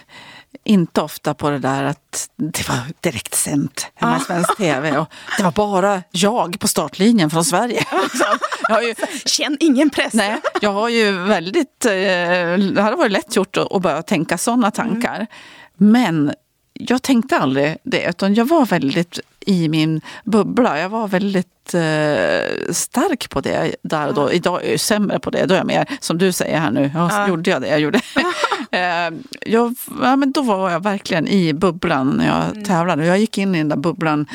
[0.63, 4.97] inte ofta på det där att det var direktsänt hemma i svensk tv.
[4.97, 7.85] Och det var bara jag på startlinjen från Sverige.
[8.67, 10.13] Jag har ju, Känn ingen press.
[10.13, 11.85] Nej, jag har ju väldigt...
[11.85, 15.15] Eh, det hade varit lätt gjort att börja tänka sådana tankar.
[15.15, 15.27] Mm.
[15.75, 16.33] Men
[16.73, 20.79] jag tänkte aldrig det, utan jag var väldigt i min bubbla.
[20.79, 24.31] Jag var väldigt eh, stark på det där och då.
[24.31, 25.45] Idag är jag sämre på det.
[25.45, 27.27] Då är jag mer, som du säger här nu, ja, ja.
[27.27, 28.01] gjorde jag det jag gjorde.
[28.71, 32.63] eh, jag, ja, men då var jag verkligen i bubblan när jag mm.
[32.63, 33.05] tävlade.
[33.05, 34.27] Jag gick in i den där bubblan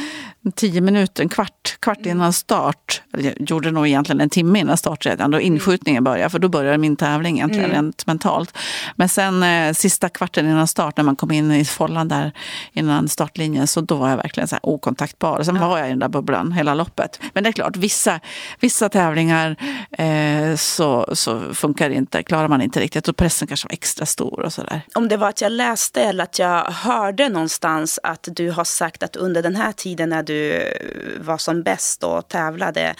[0.54, 2.10] tio minuter, en kvart, kvart mm.
[2.10, 3.02] innan start.
[3.18, 5.52] Jag gjorde nog egentligen en timme innan start redan, då mm.
[5.52, 6.30] inskjutningen började.
[6.30, 7.76] För då började min tävling egentligen mm.
[7.76, 8.58] rent mentalt.
[8.96, 12.32] Men sen eh, sista kvarten innan start, när man kom in i follan där
[12.72, 15.42] innan startlinjen, så då var jag verkligen så här okontaktbar.
[15.42, 15.68] Sen ja.
[15.68, 17.19] var jag i den där bubblan hela loppet.
[17.32, 18.20] Men det är klart, vissa,
[18.60, 19.56] vissa tävlingar
[19.98, 23.08] eh, så, så funkar det inte, klarar man inte riktigt.
[23.08, 24.82] Och pressen kanske var extra stor och sådär.
[24.94, 29.02] Om det var att jag läste eller att jag hörde någonstans att du har sagt
[29.02, 30.62] att under den här tiden när du
[31.20, 32.94] var som bäst och tävlade,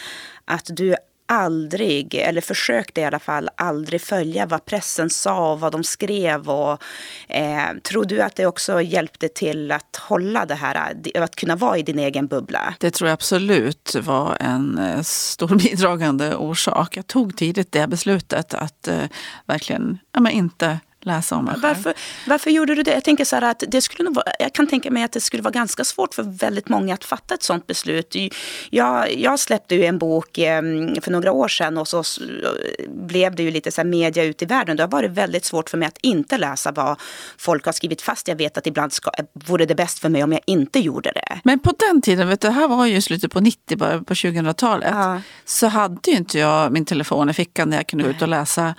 [0.45, 0.95] att du
[1.31, 6.51] aldrig, eller försökte i alla fall, aldrig följa vad pressen sa och vad de skrev.
[6.51, 6.83] Och,
[7.29, 11.79] eh, tror du att det också hjälpte till att hålla det här, att kunna vara
[11.79, 12.75] i din egen bubbla?
[12.81, 16.97] Det tror jag absolut var en eh, stor bidragande orsak.
[16.97, 19.05] Jag tog tidigt det beslutet att eh,
[19.47, 21.95] verkligen ja, men inte läsa om mig varför,
[22.27, 22.95] varför gjorde du det?
[22.95, 25.43] Jag, tänker så att det skulle nog vara, jag kan tänka mig att det skulle
[25.43, 28.17] vara ganska svårt för väldigt många att fatta ett sånt beslut.
[28.71, 32.03] Jag, jag släppte ju en bok ehm, för några år sedan och så
[32.89, 34.77] blev det ju lite så media ut i världen.
[34.77, 37.01] Det har varit väldigt svårt för mig att inte läsa vad
[37.39, 40.33] folk har skrivit fast jag vet att ibland ska, vore det bäst för mig om
[40.33, 41.41] jag inte gjorde det.
[41.45, 44.15] Men på den tiden, vet du, det här var ju slutet på 90, början på
[44.15, 45.21] 2000-talet, ja.
[45.45, 48.29] så hade ju inte jag min telefon i fickan när jag kunde gå ut och
[48.29, 48.75] läsa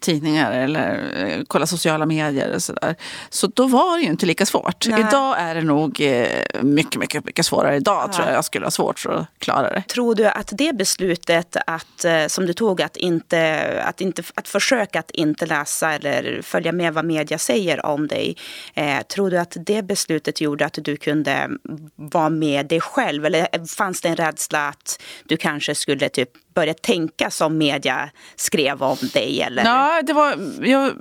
[0.00, 2.96] tidningar eller eh, kolla sociala medier och sådär.
[3.30, 4.86] Så då var det ju inte lika svårt.
[4.88, 5.00] Nej.
[5.00, 6.26] Idag är det nog eh,
[6.62, 7.76] mycket, mycket, mycket svårare.
[7.76, 8.12] Idag ja.
[8.12, 9.82] tror jag jag skulle ha svårt för att klara det.
[9.88, 14.48] Tror du att det beslutet att, eh, som du tog att, inte, att, inte, att
[14.48, 18.36] försöka att inte läsa eller följa med vad media säger om dig.
[18.74, 21.50] Eh, tror du att det beslutet gjorde att du kunde
[21.96, 23.24] vara med dig själv?
[23.26, 28.82] Eller fanns det en rädsla att du kanske skulle typ börja tänka som media skrev
[28.82, 29.42] om dig?
[29.42, 29.64] Eller?
[29.64, 30.36] Ja, det var,
[30.66, 30.92] jag,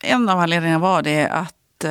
[0.00, 1.90] en av anledningarna var det att eh,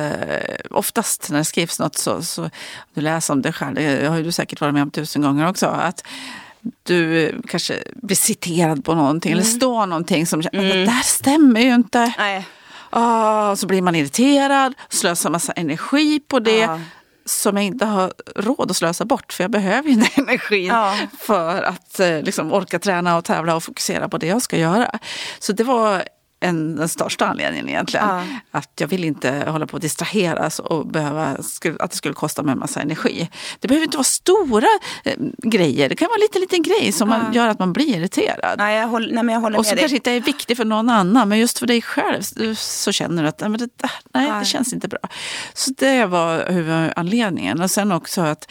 [0.70, 2.50] oftast när det skrivs något så, så
[2.94, 5.66] du läser om dig själv, det har du säkert varit med om tusen gånger också,
[5.66, 6.06] att
[6.82, 9.42] du kanske blir citerad på någonting mm.
[9.42, 10.68] eller står någonting som mm.
[10.68, 12.14] det där stämmer ju inte.
[12.18, 12.46] Nej.
[12.92, 16.58] Oh, så blir man irriterad, slösar massa energi på det.
[16.58, 16.80] Ja
[17.28, 20.96] som jag inte har råd att slösa bort för jag behöver ju den energin ja.
[21.18, 24.98] för att eh, liksom, orka träna och tävla och fokusera på det jag ska göra.
[25.38, 26.04] Så det var
[26.40, 28.06] en, den största anledningen egentligen.
[28.08, 28.22] Ja.
[28.50, 31.26] Att jag vill inte hålla på att distraheras och behöva,
[31.78, 33.30] att det skulle kosta mig en massa energi.
[33.60, 34.66] Det behöver inte vara stora
[35.04, 35.88] eh, grejer.
[35.88, 37.18] Det kan vara en liten, liten grej som ja.
[37.18, 38.54] man gör att man blir irriterad.
[38.58, 40.90] Nej, jag håller, nej, men jag håller och som kanske inte är viktig för någon
[40.90, 41.28] annan.
[41.28, 42.22] Men just för dig själv
[42.54, 45.00] så känner du att nej, det, nej, det känns inte bra.
[45.54, 47.60] Så det var huvudanledningen.
[47.60, 48.50] Och sen också att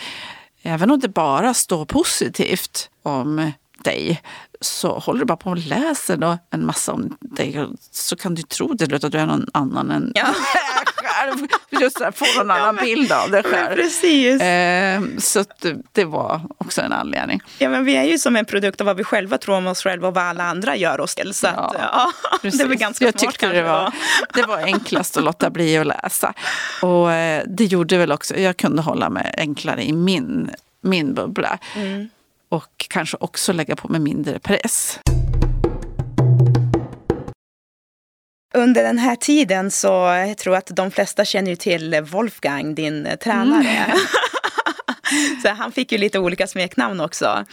[0.62, 3.52] även om det bara står positivt om
[3.84, 4.22] dig
[4.62, 8.42] så håller du bara på och läser då en massa om dig så kan du
[8.42, 10.26] tro till att du är någon annan än ja.
[11.18, 11.48] själv.
[11.70, 13.76] Just att få någon annan men, bild av dig själv.
[13.76, 14.42] Precis.
[14.42, 15.44] Eh, så
[15.92, 17.42] det var också en anledning.
[17.58, 19.84] Ja, men vi är ju som en produkt av vad vi själva tror om oss
[19.84, 21.34] själva och vad alla andra gör oss till.
[21.34, 23.94] Så ja, ja, det var ganska Jag smart tyckte det var,
[24.34, 26.34] det var enklast att låta bli att läsa.
[26.82, 31.58] Och eh, det gjorde väl också, jag kunde hålla mig enklare i min, min bubbla.
[31.76, 32.10] Mm
[32.50, 35.00] och kanske också lägga på mig mindre press.
[38.54, 39.88] Under den här tiden så
[40.28, 43.68] jag tror jag att de flesta känner ju till Wolfgang, din tränare.
[43.68, 43.98] Mm.
[45.42, 47.46] så han fick ju lite olika smeknamn också.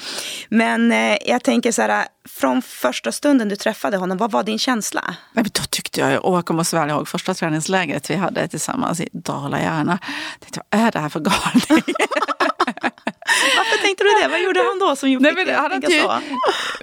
[0.49, 4.59] Men eh, jag tänker så här, från första stunden du träffade honom, vad var din
[4.59, 5.17] känsla?
[5.33, 9.01] Nej, då tyckte jag, och jag kommer så väl ihåg första träningslägret vi hade tillsammans
[9.01, 9.99] i Dala-Järna.
[10.71, 11.95] Vad är det här för galning?
[13.57, 14.29] Varför tänkte du det?
[14.29, 16.03] Vad gjorde han då som gjorde Nej, men, han, ju,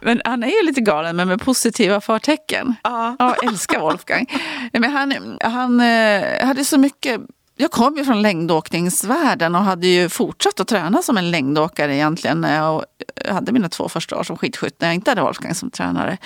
[0.01, 2.75] men han är ju lite galen, men med positiva förtecken.
[2.83, 3.15] Ja.
[3.19, 4.25] Jag älskar Wolfgang.
[4.73, 7.21] Men han, han eh, hade så mycket
[7.61, 12.41] jag kom ju från längdåkningsvärlden och hade ju fortsatt att träna som en längdåkare egentligen
[12.41, 12.85] när jag
[13.29, 16.17] hade mina två första år som skidskytt när jag inte hade Wolfgang som tränare.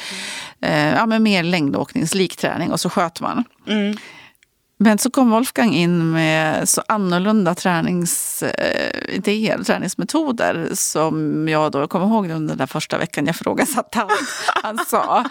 [0.62, 0.96] Mm.
[0.96, 3.44] ja, men mer längdåkningslik träning och så sköt man.
[3.68, 3.98] Mm.
[4.78, 12.30] Men så kom Wolfgang in med så annorlunda träningsidéer, träningsmetoder som jag då kommer ihåg
[12.30, 14.10] under den första veckan jag frågasatte han,
[14.64, 15.24] han sa.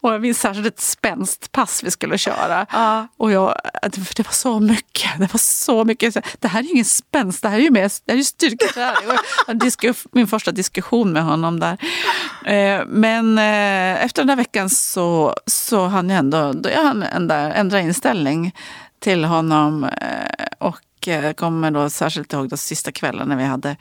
[0.00, 2.66] Och jag minns särskilt ett spänstpass vi skulle köra.
[2.72, 3.08] Ja.
[3.16, 5.10] Och jag, det var så mycket.
[5.18, 6.16] Det var så mycket.
[6.40, 8.24] Det här är ju ingen spänst, det här är ju, mer, det här är ju
[8.24, 9.18] styrketräning.
[10.12, 11.78] Min första diskussion med honom där.
[12.44, 17.02] Eh, men eh, efter den där veckan så, så hann jag ändå då jag hann
[17.02, 18.52] ändra, ändra inställning
[19.02, 23.76] till honom eh, och eh, kommer då särskilt ihåg då sista kvällen när vi hade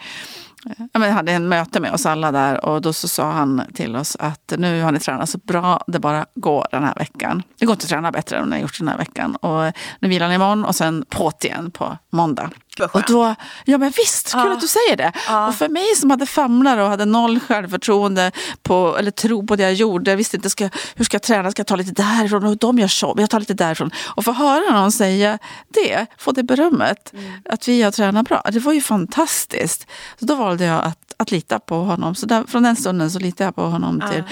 [0.63, 3.95] Ja, men hade en möte med oss alla där och då så sa han till
[3.95, 7.43] oss att nu har ni tränat så bra det bara går den här veckan.
[7.59, 9.35] Det går inte att träna bättre än ni har gjort den här veckan.
[9.35, 12.49] Och nu vilar ni imorgon och sen på't igen på måndag.
[12.91, 14.53] Och då, ja men visst, kul ja.
[14.53, 15.11] att du säger det.
[15.27, 15.47] Ja.
[15.47, 18.31] Och för mig som hade famlar och hade noll självförtroende
[18.63, 21.51] på, eller tro på det jag gjorde, jag visste inte ska, hur ska jag träna,
[21.51, 23.91] ska jag ta lite därifrån och de gör så, jag tar lite därifrån.
[24.15, 27.33] Och få höra någon säga det, få det berömmet, mm.
[27.49, 29.87] att vi har tränat bra, det var ju fantastiskt.
[30.19, 32.15] Så då valde jag att, att lita på honom.
[32.15, 34.23] Så där, från den stunden så litade jag på honom till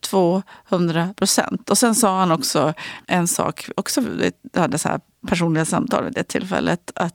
[0.00, 1.70] 200 procent.
[1.70, 2.74] Och sen sa han också
[3.06, 4.02] en sak, också,
[4.52, 7.14] jag hade så här personliga samtal vid det tillfället, att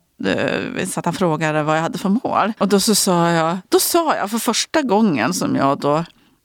[0.87, 2.53] så att han frågade vad jag hade för mål.
[2.59, 6.03] Och då så sa jag, då sa jag för första gången som jag då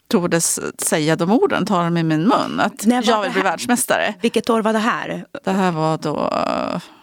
[0.08, 4.14] tordes säga de orden, ta dem i min mun, att jag vill bli världsmästare.
[4.20, 5.26] Vilket år var det här?
[5.44, 6.32] Det här var då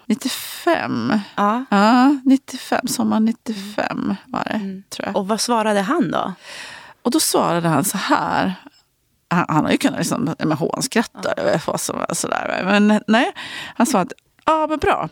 [0.06, 1.20] 95.
[1.36, 1.64] Ja.
[1.70, 4.82] ja 95, sommar 95 var det, mm.
[4.90, 5.16] tror jag.
[5.16, 6.32] Och vad svarade han då?
[7.02, 8.54] Och då svarade han så här.
[9.28, 11.58] Han, han har ju kunnat liksom, hånskratta ja.
[11.66, 12.62] vad som sådär.
[12.64, 13.32] Men nej,
[13.76, 14.12] han sa att
[14.44, 15.08] ja, men bra.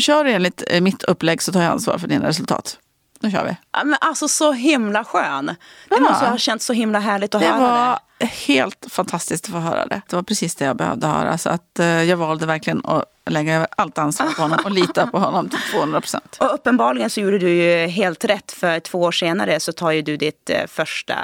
[0.00, 2.78] Kör enligt eh, mitt upplägg så tar jag ansvar för dina resultat.
[3.20, 3.56] Nu kör vi.
[3.72, 5.46] Ja, men alltså så himla skön.
[5.46, 5.54] Det
[5.88, 6.00] ja.
[6.00, 8.24] måste ha känts så himla härligt att det höra det.
[8.24, 10.02] var helt fantastiskt att få höra det.
[10.08, 11.38] Det var precis det jag behövde höra.
[11.38, 15.06] Så att, eh, jag valde verkligen att lägga över allt ansvar på honom och lita
[15.06, 16.36] på honom till 200 procent.
[16.40, 18.52] Och uppenbarligen så gjorde du ju helt rätt.
[18.52, 21.16] För två år senare så tar ju du ditt eh, första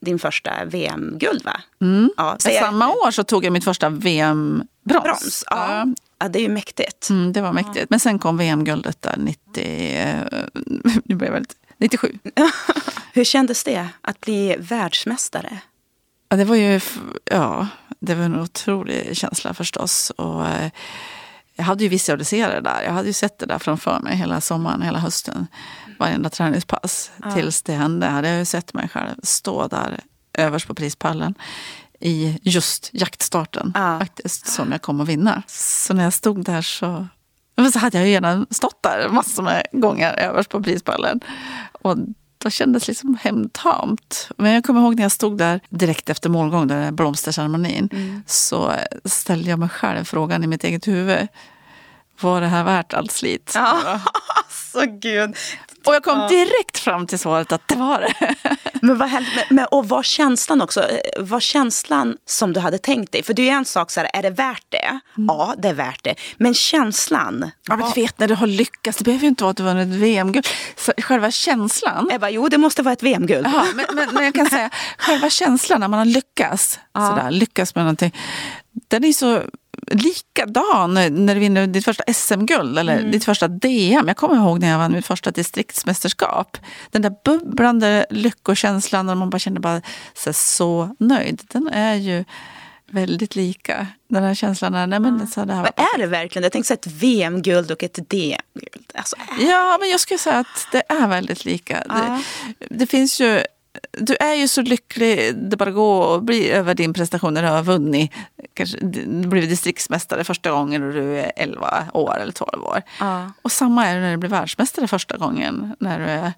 [0.00, 1.60] din första VM-guld va?
[1.80, 2.10] Mm.
[2.16, 5.04] Ja, Samma år så tog jag mitt första VM-brons.
[5.04, 5.86] Brons, ja.
[6.18, 7.10] Ja, det är ju mäktigt.
[7.10, 7.76] Mm, det var mäktigt.
[7.76, 7.86] Ja.
[7.90, 11.46] Men sen kom VM-guldet där 90, nu blev jag
[11.78, 12.18] 97.
[13.12, 15.58] Hur kändes det att bli världsmästare?
[16.28, 16.80] Ja, det var ju
[17.24, 17.68] ja,
[18.00, 20.10] det var en otrolig känsla förstås.
[20.10, 20.70] Och, eh,
[21.56, 22.82] jag hade ju visualiserat det där.
[22.82, 25.46] Jag hade ju sett det där framför mig hela sommaren, hela hösten.
[25.98, 27.10] Varenda träningspass.
[27.22, 27.32] Ja.
[27.32, 30.00] Tills det hände hade jag ju sett mig själv stå där
[30.32, 31.34] överst på prispallen
[32.00, 33.98] i just jaktstarten ja.
[33.98, 35.42] faktiskt, som jag kom att vinna.
[35.46, 37.06] Så när jag stod där så,
[37.72, 41.20] så hade jag ju gärna stått där massor med gånger överst på prispallen.
[41.72, 41.96] Och
[42.38, 44.28] då kändes liksom hemtamt.
[44.36, 48.22] Men jag kommer ihåg när jag stod där direkt efter målgång, där blomsterceremonin, mm.
[48.26, 48.72] så
[49.04, 51.28] ställde jag mig själv frågan i mitt eget huvud.
[52.20, 53.52] Var det här värt allt slit?
[53.54, 54.00] Ja,
[54.72, 55.36] så gud.
[55.86, 58.34] Och jag kom direkt fram till svaret att det var det.
[58.82, 59.10] Men vad
[59.50, 63.22] men, och var känslan också, var känslan som du hade tänkt dig?
[63.22, 64.86] För det är ju en sak, så här, är det värt det?
[64.86, 65.26] Mm.
[65.28, 66.14] Ja, det är värt det.
[66.36, 67.50] Men känslan?
[67.68, 69.62] Ja, men du vet när du har lyckats, det behöver ju inte vara att du
[69.62, 70.46] vunnit ett VM-guld.
[70.98, 72.10] Själva känslan.
[72.10, 73.46] Ebba, jo det måste vara ett VM-guld.
[73.54, 77.08] Ja, men, men, men, jag kan säga, själva känslan när man har lyckats, ja.
[77.08, 78.14] sådär, lyckats med någonting.
[78.88, 79.42] Den är så
[79.90, 83.10] likadan när du vinner ditt första SM-guld eller mm.
[83.10, 84.08] ditt första DM.
[84.08, 86.58] Jag kommer ihåg när jag vann mitt första distriktsmästerskap.
[86.90, 89.82] Den där bubblande lyckokänslan när man bara kände bara
[90.14, 91.42] så, så nöjd.
[91.48, 92.24] Den är ju
[92.90, 93.86] väldigt lika.
[94.08, 95.84] Den här känslan när, nej men så det här var...
[95.94, 96.42] är det verkligen?
[96.42, 98.92] Jag tänkte säga ett VM-guld och ett DM-guld.
[98.94, 101.84] Alltså, ja, men jag skulle säga att det är väldigt lika.
[101.88, 102.22] Ja.
[102.58, 103.42] Det, det, finns ju
[103.92, 107.48] du är ju så lycklig det bara går att bli över din prestation när du
[107.48, 108.12] har vunnit.
[108.54, 112.82] Kanske, du blev distriktsmästare första gången och du är 11 år eller 12 år.
[113.00, 113.32] Ja.
[113.42, 116.32] Och samma är det när du blir världsmästare första gången när du är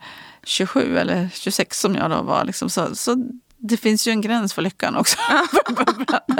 [0.44, 2.44] 27 eller 26 som jag då var.
[2.44, 2.70] Liksom.
[2.70, 3.16] Så, så
[3.56, 5.18] det finns ju en gräns för lyckan också.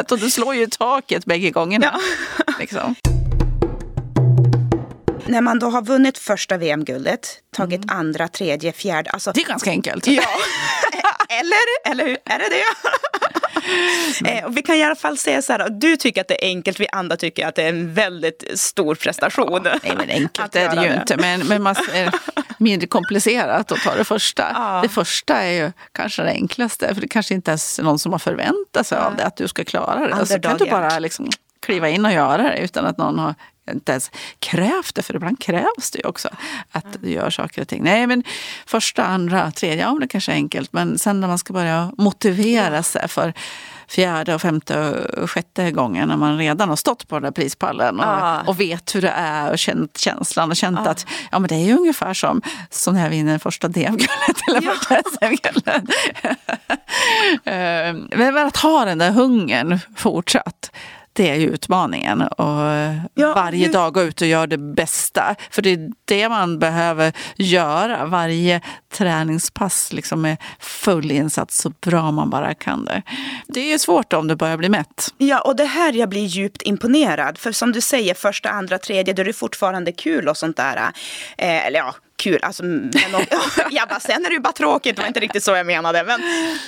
[0.11, 1.87] och du slår ju taket bägge gångarna.
[2.47, 2.55] Ja.
[2.59, 2.95] Liksom.
[5.27, 7.97] när man då har vunnit första VM-guldet, tagit Mm.
[7.99, 9.11] andra, tredje, fjärde.
[9.11, 10.07] Alltså, Det är ganska enkelt.
[10.07, 10.23] Ja,
[11.29, 12.17] eller, eller hur?
[12.25, 12.65] Är det det?
[14.25, 16.49] Eh, och vi kan i alla fall säga så här, du tycker att det är
[16.49, 19.63] enkelt, vi andra tycker att det är en väldigt stor prestation.
[19.63, 21.17] Nej men enkelt är det ju inte.
[21.17, 22.15] Men, men man är
[22.59, 24.51] mindre komplicerat att ta det första.
[24.55, 24.81] Ja.
[24.83, 26.95] Det första är ju kanske det enklaste.
[26.95, 29.65] För det kanske inte är någon som har förväntat sig av det att du ska
[29.65, 30.27] klara det.
[30.27, 33.35] Så kan du bara liksom kliva in och göra det utan att någon har
[33.73, 36.29] inte ens krävt det, för ibland krävs det ju också
[36.73, 37.83] att du gör saker och ting.
[37.85, 38.23] Nej, men
[38.67, 40.73] första, andra, tredje, ja det kanske är enkelt.
[40.73, 43.33] Men sen när man ska börja motivera sig för
[43.89, 44.91] fjärde, och femte
[45.23, 48.41] och sjätte gången när man redan har stått på den där prispallen och, Ja.
[48.47, 51.65] och vet hur det är och känt känslan och känt att ja, men det är
[51.65, 54.71] ju ungefär som, som när jag vinner första DM-guldet eller Ja.
[54.75, 55.83] första SM-guldet.
[57.45, 60.71] Eh, Men att ha den där hungern fortsatt,
[61.19, 62.23] det är ju utmaningen.
[62.23, 62.63] Och
[63.15, 65.35] Ja, varje hur- dag gå ut och göra det bästa.
[65.51, 68.07] För det är det man behöver göra.
[68.07, 68.61] Varje
[68.93, 73.03] träningspass liksom med full insats så bra man bara kan det.
[73.47, 75.15] Det är ju svårt om du börjar bli mätt.
[75.19, 77.39] Ja, och det här jag blir djupt imponerad.
[77.39, 80.77] För som du säger, första, andra, tredje, då är det fortfarande kul och sånt där.
[81.39, 82.39] Eh, eller ja, kul.
[82.43, 82.91] Alltså, men,
[83.71, 86.05] ja, bara, sen är det ju bara tråkigt, det var inte riktigt så jag menade.
[86.05, 86.21] Men,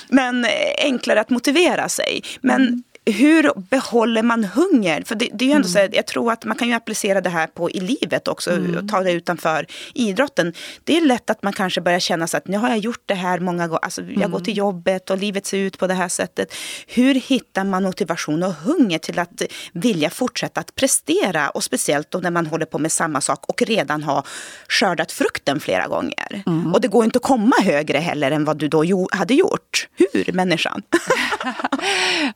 [0.09, 2.23] men eh, enklare att motivera sig.
[2.41, 5.03] Men hur behåller man hunger?
[5.05, 7.21] För det, det är ju ändå så här, jag tror att man kan ju applicera
[7.21, 10.53] det här på i livet också, och ta det utanför idrotten.
[10.83, 13.13] Det är lätt att man kanske börjar känna så att nu har jag gjort det
[13.13, 16.09] här många gånger, alltså, jag går till jobbet och livet ser ut på det här
[16.09, 16.53] sättet.
[16.87, 19.41] Hur hittar man motivation och hunger till att
[19.73, 21.49] vilja fortsätta att prestera?
[21.49, 24.27] Och speciellt då när man håller på med samma sak och redan har
[24.67, 26.43] skördat frukten flera gånger.
[26.73, 29.87] Och det går inte att komma högre heller än vad du då hade gjort.
[29.95, 30.81] Hur, människan?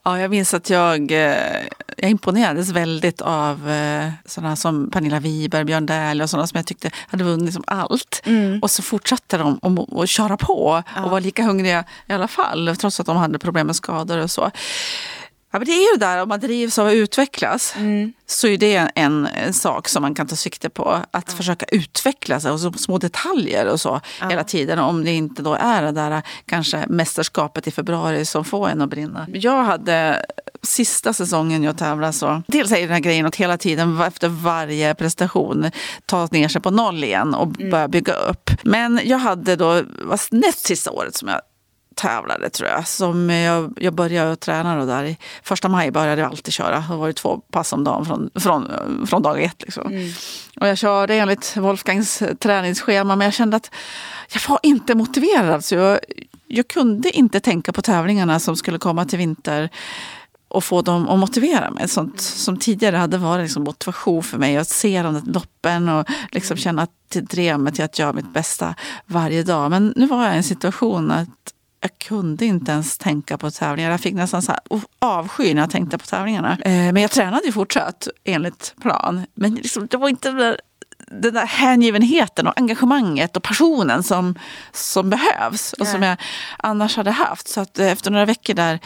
[0.02, 1.62] Ja, jag minns att jag, eh,
[1.96, 6.66] jag imponerades väldigt av eh, sådana som Pernilla Wiberg, Björn Dählie och sådana som jag
[6.66, 8.22] tyckte hade vunnit liksom allt.
[8.62, 12.76] Och så fortsatte de att att köra på och var lika hungriga i alla fall,
[12.76, 14.50] trots att de hade problem med skador och så.
[15.56, 17.74] Ja, men det är ju det där, om man drivs av att utvecklas
[18.26, 21.00] så är det en, en sak som man kan ta sikte på.
[21.10, 24.78] Att försöka utveckla sig och så små detaljer och så hela tiden.
[24.78, 28.90] Om det inte då är det där kanske mästerskapet i februari som får en att
[28.90, 29.26] brinna.
[29.32, 30.26] Jag hade
[30.62, 34.28] sista säsongen jag tävlade så, dels är det den här grejen att hela tiden efter
[34.28, 35.70] varje prestation
[36.06, 38.50] ta ner sig på noll igen och börja bygga upp.
[38.62, 41.40] Men jag hade då, var näst sista året som jag
[41.96, 42.88] tävlade tror jag.
[42.88, 45.04] Som jag, jag började träna då där.
[45.04, 46.84] I första maj började jag alltid köra.
[46.90, 48.70] Det var det två pass om dagen från, från,
[49.06, 49.62] från dag ett.
[49.62, 50.12] Liksom.
[50.60, 53.70] Och jag körde enligt Wolfgangs träningsschema men jag kände att
[54.32, 55.64] jag var inte motiverad.
[55.64, 55.98] Så jag,
[56.46, 59.70] jag kunde inte tänka på tävlingarna som skulle komma till vinter
[60.48, 61.88] och få dem att motivera mig.
[61.88, 64.56] Sånt som tidigare hade varit liksom motivation för mig.
[64.56, 68.12] Att se de där loppen och liksom känna att det drev mig till att göra
[68.12, 68.74] mitt bästa
[69.06, 69.70] varje dag.
[69.70, 71.28] Men nu var jag i en situation att
[71.86, 73.90] jag kunde inte ens tänka på tävlingar.
[73.90, 74.60] Jag fick nästan så här
[74.98, 76.52] avsky när jag tänkte på tävlingarna.
[76.64, 79.26] Eh, Men jag tränade ju fortsatt enligt plan.
[79.34, 80.60] Men liksom, det var inte den där,
[81.10, 84.34] den där hängivenheten och engagemanget och passionen som,
[84.72, 86.16] som behövs och som jag
[86.58, 87.48] annars hade haft.
[87.48, 88.80] Så att eh, efter några veckor där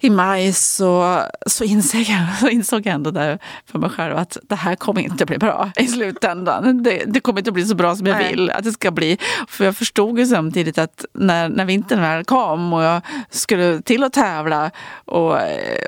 [0.00, 4.36] i maj så, så, insåg jag, så insåg jag ändå där för mig själv att
[4.42, 6.82] det här kommer inte bli bra i slutändan.
[6.82, 8.30] Det, det kommer inte bli så bra som jag Nej.
[8.30, 9.18] vill att det ska bli.
[9.48, 14.04] För jag förstod ju samtidigt att när, när vintern väl kom och jag skulle till
[14.04, 14.70] att tävla
[15.04, 15.32] och,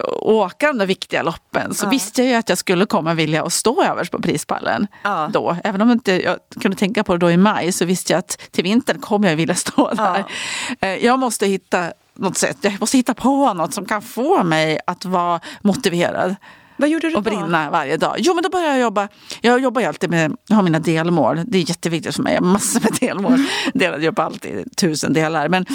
[0.03, 3.44] och åka de där viktiga loppen så visste jag ju att jag skulle komma vilja
[3.44, 5.31] att stå överst på prispallen Ja.
[5.33, 5.57] då.
[5.64, 8.38] Även om inte jag kunde tänka på det då i maj så visste jag att
[8.51, 10.25] till vintern kommer jag vilja stå där.
[10.81, 12.57] Eh, Jag måste hitta något sätt.
[12.61, 16.37] Jag måste hitta på något som kan få mig att vara motiverad
[16.77, 17.31] Vad gjorde du och då?
[17.31, 18.16] brinna varje dag.
[18.18, 19.09] Jo, men då började jag jobba.
[19.40, 21.40] Jag jobbar ju alltid med, jag har mina delmål.
[21.46, 22.35] Det är jätteviktigt för mig.
[22.35, 23.38] Jag har massor med delmål.
[23.75, 25.48] Delade upp allt i tusen delar.
[25.48, 25.66] Men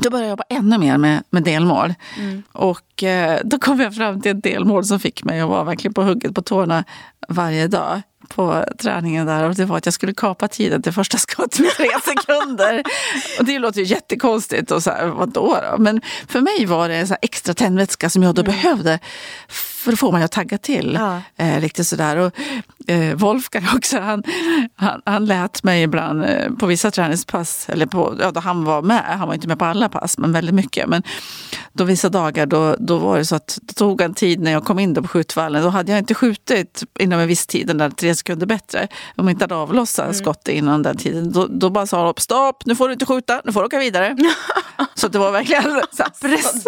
[0.00, 1.94] då började jag jobba ännu mer med, med delmål.
[2.52, 5.94] Och eh, då kom jag fram till ett delmål som fick mig att vara verkligen
[5.94, 6.84] på hugget på tårna
[7.28, 11.18] varje dag på träningen där och det var att jag skulle kapa tiden till första
[11.18, 12.82] skott med tre sekunder.
[13.38, 15.78] Och det låter ju jättekonstigt och så här, vadå då?
[15.78, 18.98] Men för mig var det en extra tändvätska som jag då behövde
[19.84, 20.98] för att få mig att tagga till.
[21.00, 21.20] Ja.
[21.36, 22.16] Eh, riktigt sådär.
[22.16, 22.32] Och,
[22.90, 24.22] eh, Wolfgang också, han,
[24.76, 28.82] han, han lät mig ibland eh, på vissa träningspass, eller på, ja, då han var
[28.82, 30.88] med, han var inte med på alla pass, men väldigt mycket.
[30.88, 31.02] Men
[31.72, 34.64] då vissa dagar då, då var det så att det tog en tid när jag
[34.64, 35.62] kom in då på skjutvallen.
[35.62, 38.88] Då hade jag inte skjutit inom en viss tid, den där tre sekunder bättre.
[39.16, 42.66] Om jag inte hade avlossat skottet innan den tiden, då, då bara sa de stopp,
[42.66, 44.16] nu får du inte skjuta, nu får du åka vidare.
[44.94, 46.64] så det var verkligen så här press.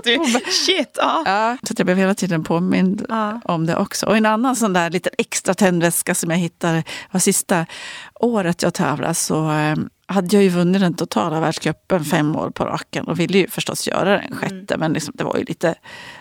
[0.66, 1.22] Shit, ja.
[1.26, 3.40] Ja, så jag blev hela tiden påmind ja.
[3.44, 4.06] om det också.
[4.06, 7.66] Och en annan sån där liten extra tändväska som jag hittade var sista
[8.14, 12.64] året jag tävlade så eh, hade jag ju vunnit den totala världscupen fem år på
[12.64, 14.38] raken och ville ju förstås göra den mm.
[14.38, 14.74] sjätte.
[14.74, 14.80] Mm.
[14.80, 15.74] Men liksom, det var ju lite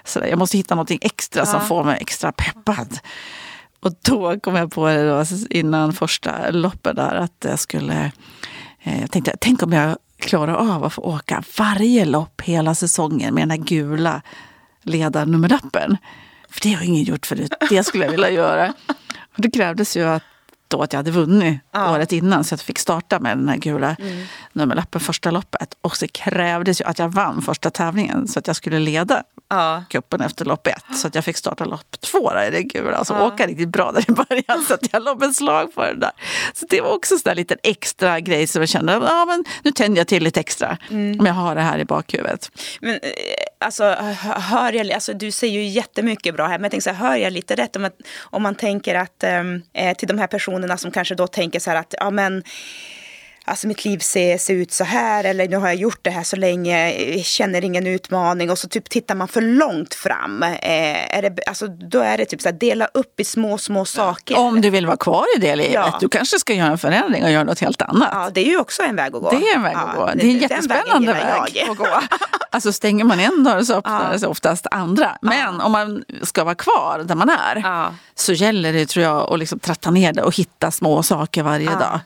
[0.04, 1.46] sådär, jag måste hitta något extra ja.
[1.46, 3.00] som får mig extra peppad.
[3.80, 8.12] Och då kom jag på det då, innan första loppet där att jag skulle...
[8.82, 13.34] Eh, jag tänkte, tänk om jag klarar av att få åka varje lopp hela säsongen
[13.34, 14.22] med den här gula
[14.84, 15.98] ledarnummerlappen.
[16.50, 17.54] För det har ingen gjort förut.
[17.70, 18.74] Det skulle jag vilja göra.
[19.18, 20.24] Och det krävdes ju att
[20.68, 21.92] då att jag hade vunnit ja.
[21.92, 24.26] året innan så jag fick starta med den här gula mm.
[24.54, 25.78] nummerlappen första loppet.
[25.82, 29.84] Och så krävdes ju att jag vann första tävlingen så att jag skulle leda ja.
[29.90, 30.98] kuppen efter lopp ett.
[30.98, 32.98] Så att jag fick starta lopp två där i det gula.
[32.98, 33.28] Alltså ja.
[33.28, 36.12] åka riktigt bra där i början så att jag låg slag för det där.
[36.54, 40.00] Så det var också en liten extra grej som jag kände, ja men nu tänder
[40.00, 40.78] jag till lite extra.
[40.90, 41.20] Mm.
[41.20, 42.52] Om jag har det här i bakhuvudet.
[42.82, 43.00] Men eh,
[43.60, 43.84] alltså,
[44.24, 47.16] hör jag, alltså du säger ju jättemycket bra här, men jag tänker så här, hör
[47.16, 50.55] jag lite rätt om, att, om man tänker att ehm, eh, till de här personerna
[50.78, 52.44] som kanske då tänker så här att, ja men
[53.46, 56.24] alltså mitt liv ser, ser ut så här eller nu har jag gjort det här
[56.24, 56.94] så länge,
[57.24, 60.44] känner ingen utmaning och så typ tittar man för långt fram.
[60.44, 63.86] Eh, är det, alltså, då är det typ så här, dela upp i små, små
[63.86, 64.38] saker.
[64.38, 65.98] Om du vill vara kvar i det livet, ja.
[66.00, 68.10] du kanske ska göra en förändring och göra något helt annat.
[68.12, 69.30] Ja, det är ju också en väg att gå.
[69.30, 70.06] Det är en väg att gå.
[70.16, 71.88] Det är en jättespännande väg att gå.
[72.50, 74.20] Alltså stänger man en dörr så öppnar ja.
[74.20, 75.18] sig oftast andra.
[75.22, 77.64] Men om man ska vara kvar där man är
[78.16, 81.70] så gäller det tror jag att liksom tratta ner det och hitta små saker varje
[81.70, 82.00] dag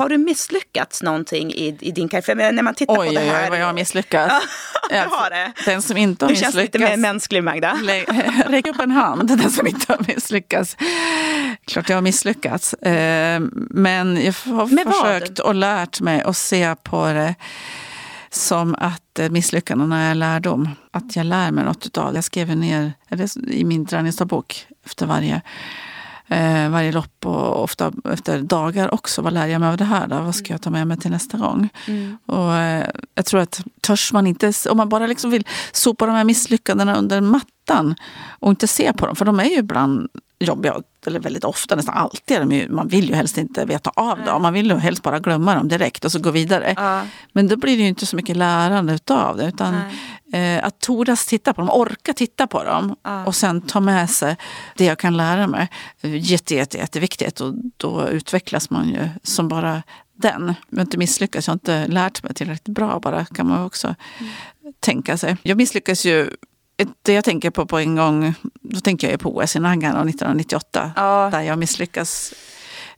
[0.00, 2.22] har du misslyckats någonting i, i din karriär?
[2.22, 3.44] För när man tittar oj, på det här.
[3.44, 4.34] Oj, vad jag har misslyckats.
[4.92, 5.52] Ja, du har det.
[5.64, 6.54] Den som inte har du misslyckats.
[6.54, 7.72] Du känns lite mer mänsklig Magda.
[8.46, 10.76] Räck upp en hand, den som inte har misslyckats.
[11.64, 12.74] Klart jag har misslyckats.
[12.74, 13.40] Eh,
[13.70, 15.46] men jag har Med försökt vad?
[15.46, 17.34] och lärt mig att se på det
[18.30, 20.68] som att eh, misslyckandena är lärdom.
[20.90, 22.16] Att jag lär mig något utav det.
[22.16, 22.92] Jag skrev ner
[23.46, 25.42] i min träningsdagbok efter varje
[26.30, 29.22] eh, varje lopp och ofta efter dagar också.
[29.22, 30.06] Vad lär jag mig av det här?
[30.06, 30.20] Då?
[30.20, 31.68] Vad ska jag ta med mig till nästa gång?
[31.86, 32.18] Mm.
[32.26, 36.14] Och, eh, jag tror att törs man inte, om man bara liksom vill sopa de
[36.14, 37.94] här misslyckandena under mattan
[38.28, 40.08] och inte se på dem, för de är ju ibland
[40.40, 40.76] jobbiga,
[41.06, 44.24] eller väldigt ofta, nästan alltid är de ju, man vill ju helst inte veta av
[44.24, 44.42] dem.
[44.42, 46.74] Man vill ju helst bara glömma dem direkt och så gå vidare.
[46.76, 47.02] Ja.
[47.32, 49.46] Men då blir det ju inte så mycket lärande utav det.
[49.46, 49.74] Utan
[50.32, 54.36] eh, att tordas titta på dem, orka titta på dem och sen ta med sig
[54.76, 55.68] det jag kan lära mig.
[56.02, 59.82] Jätte, jätte, jätteviktigt och då utvecklas man ju som bara
[60.16, 60.54] den.
[60.68, 63.94] Jag har inte misslyckats, jag har inte lärt mig tillräckligt bra bara kan man också
[64.18, 64.32] mm.
[64.80, 65.36] tänka sig.
[65.42, 66.30] Jag misslyckas ju
[67.02, 70.92] det jag tänker på på en gång, då tänker jag på OS i Nagano 1998.
[70.96, 71.28] Ja.
[71.32, 72.34] Där jag misslyckas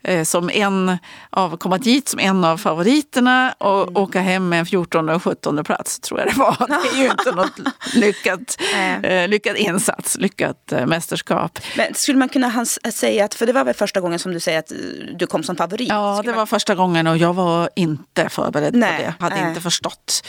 [0.02, 0.98] eh, som en
[1.30, 3.96] av, komma dit som en av favoriterna och mm.
[3.96, 6.66] åka hem med en 14 och 17 plats tror jag det var.
[6.92, 7.60] Det är ju inte något
[7.94, 8.60] lyckat,
[9.02, 11.58] eh, lyckad insats, lyckat eh, mästerskap.
[11.76, 14.58] Men skulle man kunna säga att, för det var väl första gången som du säger
[14.58, 14.72] att
[15.14, 15.88] du kom som favorit?
[15.88, 16.38] Ja, det man...
[16.38, 18.96] var första gången och jag var inte förberedd Nej.
[18.96, 19.14] på det.
[19.34, 20.26] Hade inte förstått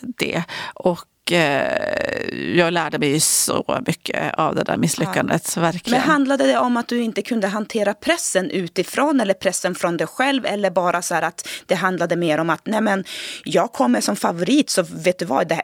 [0.00, 0.42] det.
[0.74, 5.52] Och Eh, jag lärde mig så mycket av det där misslyckandet.
[5.56, 5.62] Ja.
[5.62, 6.00] Verkligen.
[6.00, 10.06] Men handlade det om att du inte kunde hantera pressen utifrån eller pressen från dig
[10.06, 13.04] själv eller bara så att det handlade mer om att nej men
[13.44, 15.62] jag kommer som favorit så vet du vad, det,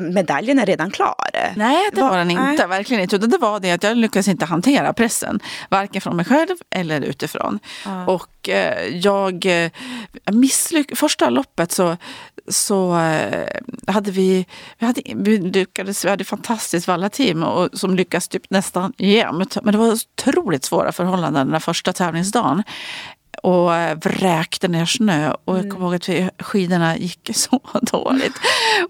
[0.00, 1.30] medaljen är redan klar.
[1.56, 2.42] Nej, det var, var den inte.
[2.42, 2.66] Nej.
[2.66, 3.18] Verkligen inte.
[3.18, 5.40] Det var det att jag lyckades inte hantera pressen.
[5.68, 7.58] Varken från mig själv eller utifrån.
[7.84, 8.06] Ja.
[8.06, 9.70] Och eh, jag eh,
[10.32, 10.98] misslyckades.
[11.00, 11.96] Första loppet så,
[12.48, 12.92] så
[13.86, 14.46] hade vi,
[14.78, 19.56] vi hade vi lyckades, vi hade ett fantastiskt vallateam och, som lyckades typ nästan jämt.
[19.62, 22.62] Men det var otroligt svåra förhållanden den första tävlingsdagen
[23.42, 23.70] och
[24.04, 25.32] vräkte ner snö.
[25.44, 28.40] Och jag kommer ihåg att skidorna gick så dåligt.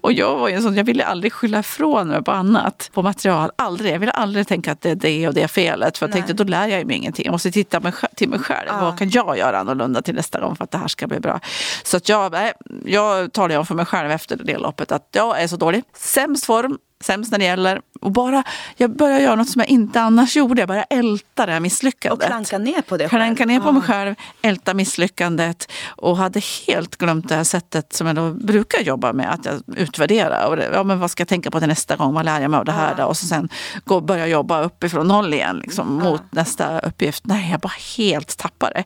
[0.01, 3.01] Och jag var ju en sån, jag ville aldrig skylla ifrån mig på annat, på
[3.01, 3.51] material.
[3.55, 3.93] Aldrig.
[3.93, 5.97] Jag ville aldrig tänka att det är det och det felet.
[5.97, 6.21] För jag Nej.
[6.21, 7.25] tänkte då lär jag mig ingenting.
[7.25, 8.67] Jag måste titta till mig själv.
[8.67, 8.81] Ja.
[8.81, 11.39] Vad kan jag göra annorlunda till nästa gång för att det här ska bli bra?
[11.83, 12.35] Så att jag,
[12.85, 15.83] jag talade om för mig själv efter det loppet att jag är så dålig.
[15.93, 17.81] Sämst form, sämst när det gäller.
[18.01, 18.43] Och bara,
[18.77, 20.61] jag började göra något som jag inte annars gjorde.
[20.61, 22.23] Jag började älta det här misslyckandet.
[22.23, 23.19] Och klanka ner på det själv.
[23.19, 25.71] Klanka ner på mig själv, älta misslyckandet.
[25.87, 29.33] Och hade helt glömt det här sättet som jag då brukar jobba med.
[29.33, 30.47] Att jag utvärderar.
[30.47, 32.13] Och det, ja, men vad ska jag tänka på till nästa gång?
[32.13, 32.95] Vad lär jag mig av det här?
[32.95, 33.03] Då?
[33.03, 33.49] Och så sen
[33.85, 35.57] gå börja jobba uppifrån noll igen.
[35.57, 37.25] Liksom, mot nästa uppgift.
[37.25, 38.83] Nej, jag bara helt tappade.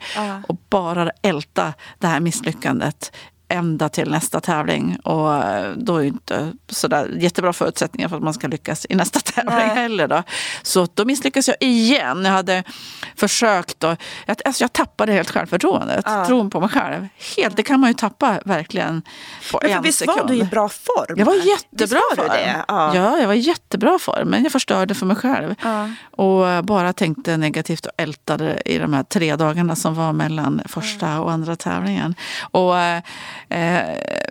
[0.47, 3.11] Och bara älta det här misslyckandet
[3.47, 4.97] ända till nästa tävling.
[5.03, 8.95] Och eh, då är det inte sådär jättebra förutsättningar för att man ska lyckas i
[8.95, 9.75] nästa tävling Nej.
[9.75, 10.07] heller.
[10.07, 10.23] Då.
[10.63, 12.25] Så då misslyckades jag igen.
[12.25, 12.63] Jag hade
[13.15, 16.05] försökt och jag, alltså jag tappade helt självförtroendet.
[16.05, 16.25] Ja.
[16.25, 17.07] Tron på mig själv.
[17.37, 19.01] Helt, det kan man ju tappa verkligen
[19.51, 20.19] på Men en visst sekund.
[20.19, 21.15] var du i bra form?
[21.17, 22.27] Jag var jättebra form.
[22.67, 22.95] Ja.
[22.95, 23.17] ja.
[23.19, 24.27] jag var i jättebra form.
[24.29, 25.55] Men jag förstörde för mig själv.
[25.63, 25.89] Ja.
[26.11, 31.19] Och bara tänkte negativt och ältade i de här tre dagarna som var mellan första
[31.19, 32.15] och andra tävlingen.
[32.41, 33.01] Och eh,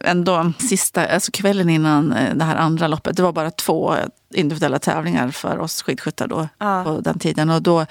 [0.04, 3.94] ändå sista, alltså kvällen innan eh, det här andra loppet, det var bara två
[4.34, 6.84] individuella tävlingar för oss skidskyttar då ja.
[6.84, 7.50] på den tiden.
[7.50, 7.86] Och då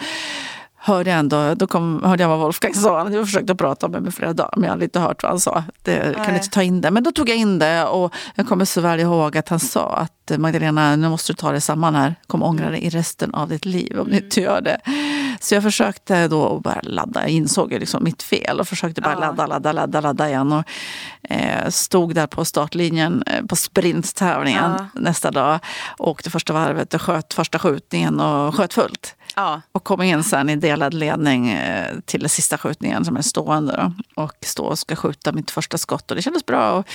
[0.86, 3.10] hörde jag ändå, då kom, hörde jag vad Wolfgang sa.
[3.10, 5.64] Jag försökte prata med mig flera dagar men jag hade inte hört vad han sa.
[5.82, 6.92] Det, kan inte ta in det.
[6.92, 9.96] Men då tog jag in det och jag kommer så väl ihåg att han sa
[9.96, 12.16] att Magdalena, nu måste du ta dig samman här.
[12.28, 14.78] Kommer ångra dig i resten av ditt liv om du inte gör det.
[15.40, 17.22] Så jag försökte då bara ladda.
[17.22, 20.52] Jag insåg liksom mitt fel och försökte bara ladda, ladda, ladda, ladda igen.
[20.52, 20.64] Och,
[21.30, 24.88] eh, stod där på startlinjen eh, på sprinttävlingen ja.
[25.02, 25.60] nästa dag.
[25.98, 29.16] Åkte första varvet och sköt första skjutningen och sköt fullt.
[29.36, 29.62] Ja.
[29.72, 33.76] Och kom in sen i delad ledning eh, till den sista skjutningen som är stående.
[33.78, 34.24] Då.
[34.24, 36.12] Och stå och ska skjuta mitt första skott.
[36.12, 36.72] Och det kändes bra.
[36.72, 36.88] Och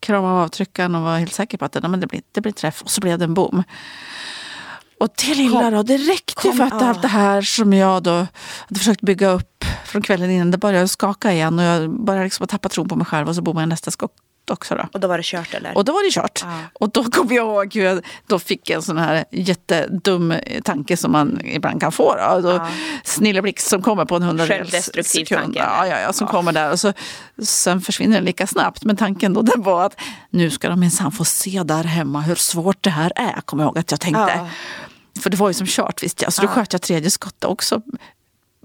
[0.00, 2.52] krama av avtryckaren och var helt säker på att det, men det, blir, det blir
[2.52, 2.82] träff.
[2.82, 3.62] Och så blev det en bom.
[5.00, 6.88] Och det lilla då, det räckte kom, för att ja.
[6.88, 8.26] allt det här som jag då
[8.66, 12.46] hade försökt bygga upp från kvällen innan, det började skaka igen och jag började liksom
[12.46, 14.12] tappa tron på mig själv och så bommade jag nästa skott
[14.50, 14.74] också.
[14.74, 14.88] Då.
[14.92, 15.76] Och då var det kört eller?
[15.76, 16.40] Och då var det kört.
[16.44, 16.58] Ja.
[16.72, 20.34] Och då kommer jag ihåg hur jag då fick en sån här jättedum
[20.64, 22.16] tanke som man ibland kan få.
[22.16, 22.40] Då.
[22.40, 22.68] då ja.
[23.04, 25.56] Snilleblixt som kommer på en hundradels sekund.
[25.56, 26.30] Ja, ja, ja, som ja.
[26.30, 26.70] kommer där.
[26.70, 26.92] Och så,
[27.42, 28.84] sen försvinner den lika snabbt.
[28.84, 32.34] Men tanken då den var att nu ska de minsann få se där hemma hur
[32.34, 33.40] svårt det här är.
[33.40, 34.50] Kommer jag ihåg att jag tänkte.
[35.20, 36.32] För det var ju som kört visste jag.
[36.32, 37.82] Så då sköt jag tredje skottet också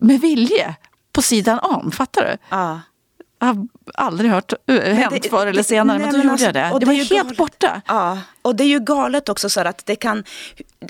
[0.02, 0.76] med vilje.
[1.12, 2.38] På sidan om, fattar du?
[2.50, 2.82] Ja.
[3.86, 6.54] Jag aldrig hört uh, hänt förr eller senare, nej, men då men gjorde alltså, jag
[6.54, 6.80] det.
[6.80, 7.38] Det var helt galet.
[7.38, 7.82] borta.
[7.88, 10.24] Ja, och det är ju galet också så att det kan,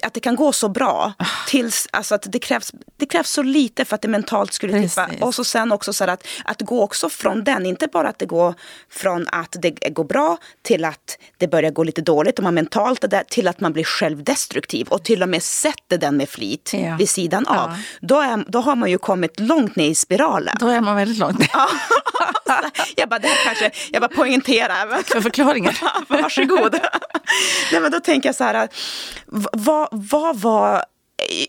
[0.02, 1.14] att det kan gå så bra.
[1.48, 5.10] Tills, alltså att det, krävs, det krävs så lite för att det mentalt skulle tippa.
[5.22, 8.26] Och så sen också så att, att gå också från den, inte bara att det
[8.26, 8.54] går
[8.90, 13.04] från att det går bra till att det börjar gå lite dåligt och man mentalt
[13.04, 16.72] är där, till att man blir självdestruktiv och till och med sätter den med flit
[16.74, 16.96] ja.
[16.96, 17.56] vid sidan av.
[17.56, 17.78] Ja.
[18.02, 20.58] Då, är, då har man ju kommit långt ner i spiralen.
[20.60, 21.50] Då är man väldigt långt ner.
[22.88, 22.94] Ja.
[22.98, 24.92] jag bara, det här kanske, jag bara poängterar.
[24.92, 25.74] Tack för förklaringen.
[26.08, 26.74] Varsågod.
[27.72, 28.68] Nej, men då tänker jag så här,
[29.52, 30.86] vad, vad var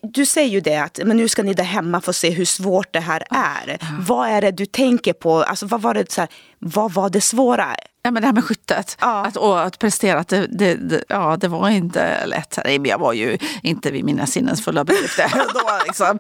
[0.03, 2.93] du säger ju det att men nu ska ni där hemma få se hur svårt
[2.93, 3.69] det här är.
[3.69, 4.05] Mm.
[4.05, 5.43] Vad är det du tänker på?
[5.43, 7.77] Alltså, vad, var det, så här, vad var det svåra?
[8.03, 9.25] Ja, men det här med skyttet, ja.
[9.27, 12.59] att, och att prestera, att det, det, det, ja, det var inte lätt.
[12.85, 15.31] Jag var ju inte vid mina sinnens fulla bedrifter.
[15.55, 16.19] då, liksom.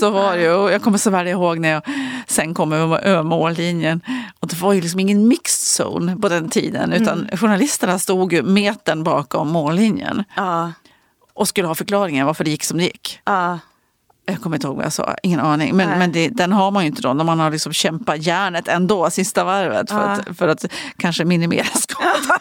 [0.00, 0.70] Så var det ju.
[0.70, 1.82] Jag kommer så väl ihåg när jag
[2.26, 4.00] sen kom över mållinjen.
[4.40, 7.36] Och det var ju liksom ingen mixed zone på den tiden, utan mm.
[7.36, 10.24] journalisterna stod ju metern bakom mållinjen.
[10.36, 10.72] Ja
[11.34, 13.20] och skulle ha förklaringen varför det gick som det gick.
[13.30, 13.56] Uh.
[14.26, 15.76] Jag kommer inte ihåg vad jag sa, ingen aning.
[15.76, 18.68] Men, men det, den har man ju inte då när man har liksom kämpat järnet
[18.68, 20.10] ändå sista varvet för, uh.
[20.10, 20.64] att, för att
[20.98, 22.38] kanske minimera skadan.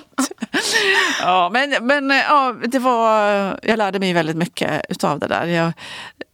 [1.20, 3.20] ja, men men ja, det var,
[3.62, 5.46] jag lärde mig väldigt mycket av det där.
[5.46, 5.72] Jag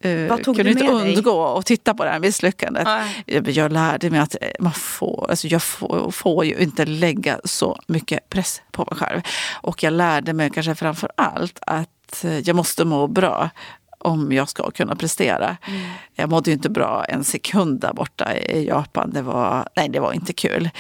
[0.00, 2.88] eh, kunde inte undgå att titta på det här misslyckandet.
[3.26, 7.78] Jag, jag lärde mig att man får, alltså jag får, får ju inte lägga så
[7.86, 9.20] mycket press på mig själv.
[9.54, 13.50] Och jag lärde mig kanske framför allt att jag måste må bra
[13.98, 15.56] om jag ska kunna prestera.
[15.68, 15.80] Mm.
[16.14, 19.10] Jag mådde ju inte bra en sekund där borta i Japan.
[19.10, 20.70] Det var, nej, det var inte kul.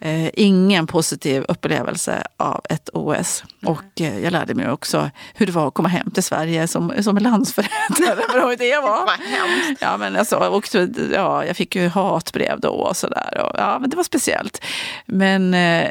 [0.00, 3.44] Eh, ingen positiv upplevelse av ett OS.
[3.60, 3.72] Nej.
[3.72, 6.92] Och eh, jag lärde mig också hur det var att komma hem till Sverige som,
[7.02, 8.56] som landsförrädare.
[8.58, 9.10] det var.
[9.80, 10.68] ja, men alltså, och,
[11.12, 13.52] ja, jag fick ju hatbrev då och sådär.
[13.54, 14.64] Ja, men det var speciellt.
[15.06, 15.90] Men eh,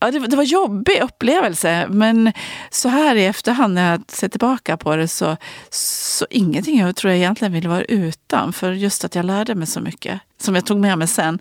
[0.00, 2.32] Ja, det, det var en jobbig upplevelse, men
[2.70, 5.36] så här i efterhand när jag ser tillbaka på det så,
[5.70, 8.52] så ingenting jag tror jag egentligen ville vara utan.
[8.52, 11.38] För just att jag lärde mig så mycket som jag tog med mig sen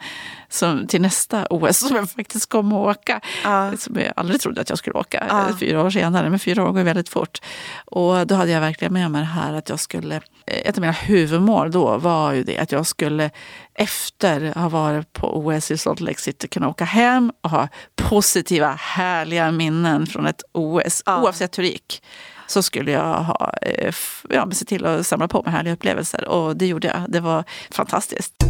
[0.50, 3.22] som, till nästa OS som jag faktiskt kom att åka.
[3.44, 3.78] Ja.
[3.78, 5.58] Som jag aldrig trodde att jag skulle åka ja.
[5.60, 7.42] fyra år senare, men fyra år går väldigt fort.
[7.86, 10.94] Och då hade jag verkligen med mig det här att jag skulle, ett av mina
[10.94, 13.30] huvudmål då var ju det att jag skulle
[13.74, 17.68] efter att ha varit på OS i Salt Lake City kunna åka hem och ha
[17.96, 21.22] positiva, härliga minnen från ett OS, ja.
[21.22, 22.02] oavsett hur det gick
[22.48, 23.94] så skulle jag ha, eh,
[24.30, 26.28] ja, se till att samla på mig härliga upplevelser.
[26.28, 27.06] Och det gjorde jag.
[27.08, 28.47] Det var fantastiskt.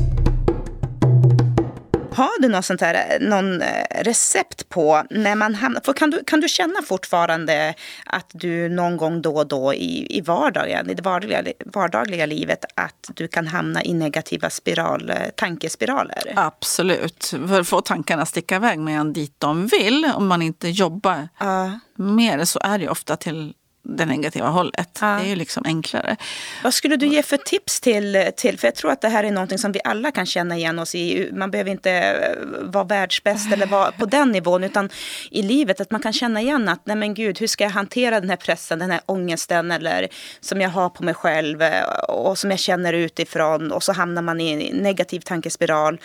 [2.17, 5.81] Har du något sånt här, någon eh, recept på när man hamnar...
[5.81, 7.73] För kan, du, kan du känna fortfarande
[8.05, 12.65] att du någon gång då och då i, i vardagen, i det vardagliga, vardagliga livet
[12.75, 16.33] att du kan hamna i negativa spiral, eh, tankespiraler?
[16.35, 17.33] Absolut.
[17.47, 21.27] För att få tankarna sticka iväg med en dit de vill, om man inte jobbar
[21.39, 21.79] Ja.
[21.95, 23.53] med det så är det ofta till
[23.89, 24.97] det negativa hållet.
[25.01, 25.07] Ja.
[25.07, 26.15] Det är ju liksom enklare.
[26.63, 29.31] Vad skulle du ge för tips till, till, för jag tror att det här är
[29.31, 31.29] någonting som vi alla kan känna igen oss i.
[31.33, 34.89] Man behöver inte eh, vara världsbäst eller vara på den nivån, utan
[35.31, 38.19] i livet att man kan känna igen att, nej men gud, hur ska jag hantera
[38.19, 40.07] den här pressen, den här ångesten eller
[40.39, 44.21] som jag har på mig själv eh, och som jag känner utifrån och så hamnar
[44.21, 45.99] man i en negativ tankespiral.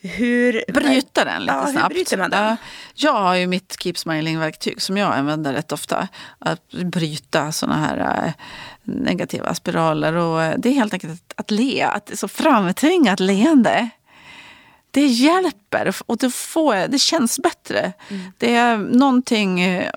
[0.00, 0.64] Hur...
[0.72, 1.94] Bryta den lite Ja, hur snabbt.
[1.94, 2.44] bryter man den?
[2.44, 2.56] Ja,
[2.94, 6.08] Jag har ju mitt Keep Smiling-verktyg som jag använder rätt ofta.
[6.38, 8.32] Att bryta såna här eh,
[8.84, 10.12] negativa spiraler.
[10.12, 13.88] Och eh, det är helt enkelt att, att le, att så framtvinga ett leende.
[14.90, 17.92] Det hjälper och det, får, det känns bättre.
[18.08, 18.32] Mm.
[18.38, 19.90] Det är någonting, eh,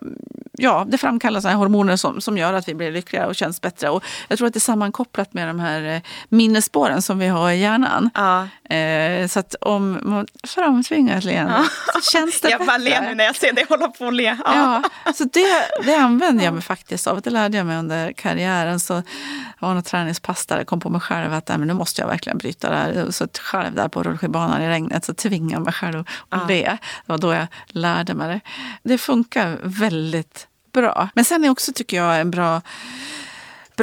[0.60, 3.90] ja det framkallar såna hormoner som, som gör att vi blir lyckligare och känns bättre.
[3.90, 7.52] Och jag tror att det är sammankopplat med de här eh, minnesspåren som vi har
[7.52, 8.10] i hjärnan.
[8.14, 8.48] Ja.
[8.76, 13.00] Eh, så att om man framtvingar ett leende så känns det Jag bara ler nu
[13.02, 13.16] bättre.
[13.16, 14.38] när jag ser dig hålla på och le.
[14.46, 14.84] Ja,
[15.16, 15.46] så det,
[15.86, 17.22] det använder jag mig faktiskt av.
[17.22, 18.80] Det lärde jag mig under karriären.
[18.80, 18.94] Så
[19.60, 22.02] jag var något träningspass där jag kom på mig själv att nej, men nu måste
[22.02, 23.12] jag verkligen bryta det här.
[23.12, 26.64] Så att själv där på rullskidbanan i regnet så tvingade jag mig själv att le.
[26.64, 28.40] Det var då jag lärde mig det.
[28.90, 31.10] Det funkar väldigt bra.
[31.14, 32.62] Men sen är också, tycker jag, en bra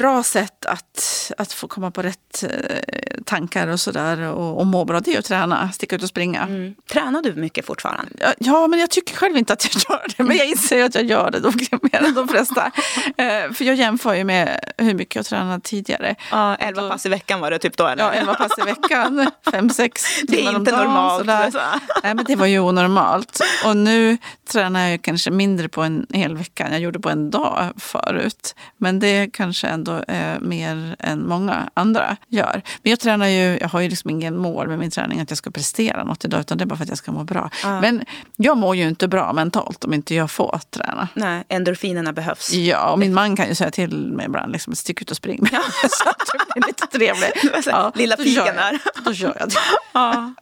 [0.00, 4.84] bra sätt att, att få komma på rätt eh, tankar och sådär och, och må
[4.84, 6.42] bra, det är att träna, sticka ut och springa.
[6.42, 6.74] Mm.
[6.92, 8.12] Tränar du mycket fortfarande?
[8.20, 10.22] Ja, Ja, men jag tycker själv inte att jag gör det.
[10.24, 11.50] Men jag inser att jag gör det då,
[11.82, 12.70] mer än de flesta.
[13.18, 16.14] Eh, för jag jämför ju med hur mycket jag tränade tidigare.
[16.30, 18.04] Ja, elva pass i veckan var det typ då eller?
[18.04, 19.90] Ja, 11 pass i veckan, 5-6
[20.28, 20.84] Det är inte dagen.
[20.84, 21.50] normalt, sådär.
[21.50, 21.58] så.
[22.02, 23.40] Nej, men det var ju onormalt.
[23.64, 24.18] Och nu
[24.52, 28.54] tränar jag kanske mindre på en hel vecka än jag gjorde på en dag förut.
[28.76, 32.62] Men det kanske ändå är mer än många andra gör.
[32.82, 35.38] Men jag tränar ju, jag har ju liksom ingen mål med min träning att jag
[35.38, 37.50] ska prestera något idag, utan det är bara för att jag ska må bra.
[37.62, 37.80] Ja.
[37.80, 38.04] Men
[38.36, 41.08] jag mår ju inte bra mentalt om inte jag får träna.
[41.14, 42.52] Nej, endorfinerna behövs.
[42.52, 45.48] Ja, och min man kan ju säga till mig ibland, liksom, stick ut och spring.
[45.90, 46.18] så att
[46.54, 47.66] det blir lite trevligt.
[47.72, 48.78] Här, lilla piken där.
[49.04, 49.54] Då kör jag det.
[49.92, 50.34] Ja.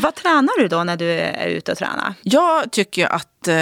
[0.00, 2.14] Vad tränar du då när du är ute och tränar?
[2.22, 3.54] Jag tycker att eh,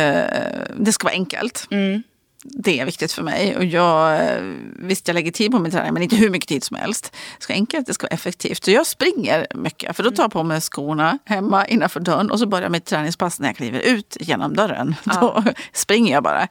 [0.76, 1.66] det ska vara enkelt.
[1.70, 2.02] Mm.
[2.42, 3.56] Det är viktigt för mig.
[3.56, 4.42] Och jag, eh,
[4.76, 7.12] visst, jag lägger tid på min träning, men inte hur mycket tid som helst.
[7.38, 8.64] Det ska vara enkelt, det ska vara effektivt.
[8.64, 12.38] Så jag springer mycket, för då tar jag på mig skorna hemma innanför dörren och
[12.38, 14.94] så börjar mitt träningspass när jag kliver ut genom dörren.
[15.04, 16.48] Då springer jag bara.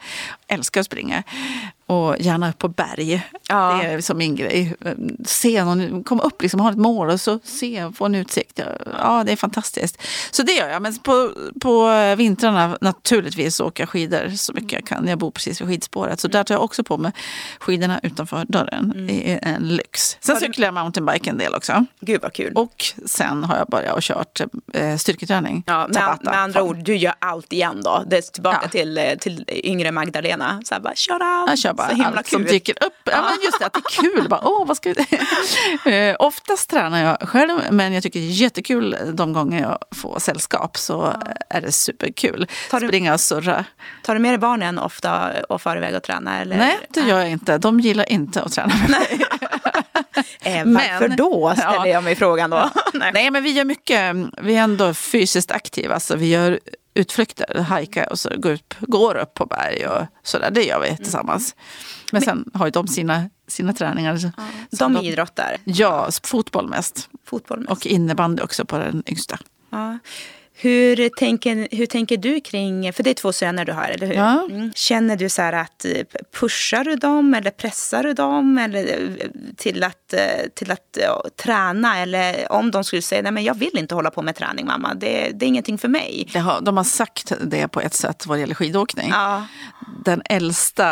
[0.48, 1.24] Älskar att springa.
[1.92, 3.28] Och gärna upp på berg.
[3.48, 3.80] Ja.
[3.84, 4.76] Det är som min grej.
[5.26, 8.60] Se någon, komma upp, liksom, ha ett mål och så se, få en utsikt.
[8.98, 10.02] Ja, det är fantastiskt.
[10.32, 10.82] Så det gör jag.
[10.82, 11.32] Men på,
[11.62, 15.08] på vintrarna naturligtvis åker jag skidor så mycket jag kan.
[15.08, 16.20] Jag bor precis vid skidspåret.
[16.20, 17.12] Så där tar jag också på mig
[17.60, 18.94] skidorna utanför dörren.
[19.08, 20.18] Det är en lyx.
[20.20, 21.86] Sen du- cyklar jag mountainbike en del också.
[22.02, 22.54] Gud vad kul.
[22.56, 24.42] Och sen har jag börjat och kört
[24.74, 25.64] eh, styrketräning.
[25.66, 28.04] Ja, med, med andra ord, du gör allt igen då.
[28.08, 28.70] Det är tillbaka Ja.
[28.70, 30.62] till, eh, till yngre Magdalena.
[30.66, 31.22] Så här bara, shut out.
[31.48, 32.52] Jag kör bara allt som kul.
[32.52, 32.94] dyker upp.
[33.04, 34.30] Ja, men just det, att det är kul.
[34.30, 35.06] Bara, Åh, vad ska vi...
[36.10, 40.20] eh, oftast tränar jag själv, men jag tycker det är jättekul de gånger jag får
[40.20, 40.78] sällskap.
[40.78, 41.14] Så
[41.50, 42.48] är det superkul.
[42.70, 43.66] Tar du- Springa och surra.
[44.04, 46.42] Tar du med dig barnen ofta och far iväg och tränar?
[46.42, 46.58] Eller?
[46.58, 47.58] Nej, det gör jag inte.
[47.58, 49.22] De gillar inte att träna med mig.
[50.44, 51.88] Eh, Men- varför då, ställer Ja.
[51.88, 52.70] jag mig frågan då.
[52.94, 53.12] Nej.
[53.14, 54.16] Nej, men vi gör mycket.
[54.42, 56.00] Vi är ändå fysiskt aktiva.
[56.00, 56.60] Så vi gör
[56.94, 60.52] utflykter, hajkar och så går upp, går upp på berg och sådär.
[60.52, 61.56] Det gör vi tillsammans.
[62.12, 64.18] Men sen har ju de sina, sina träningar.
[64.18, 64.32] Så
[64.72, 65.58] De idrottar.
[65.64, 67.10] Ja, fotboll mest.
[67.26, 67.72] Fotboll mest.
[67.72, 69.40] Och innebandy också på den yngsta.
[69.70, 70.00] Ja.
[70.64, 74.14] Hur, tänker, hur tänker du kring, för det är två söner du har, eller hur?
[74.14, 74.48] Ja.
[74.50, 74.72] Mm.
[74.76, 75.92] Känner du så här att eh,
[76.40, 80.20] pushar du dem eller pressar du dem eller, eh, till att, eh,
[80.56, 81.98] till att ja, träna?
[81.98, 84.94] Eller om de skulle säga, nej men jag vill inte hålla på med träning mamma,
[84.94, 86.32] det, det är ingenting för mig.
[86.36, 89.10] Har, de har sagt det på ett sätt vad det gäller skidåkning.
[89.10, 89.46] Ja.
[90.06, 90.86] Den äldsta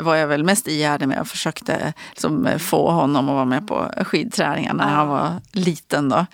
[0.00, 3.92] var jag väl mest ihärdig med och försökte liksom få honom att vara med på
[4.04, 6.08] skidträningen när han var liten.
[6.08, 6.26] Då.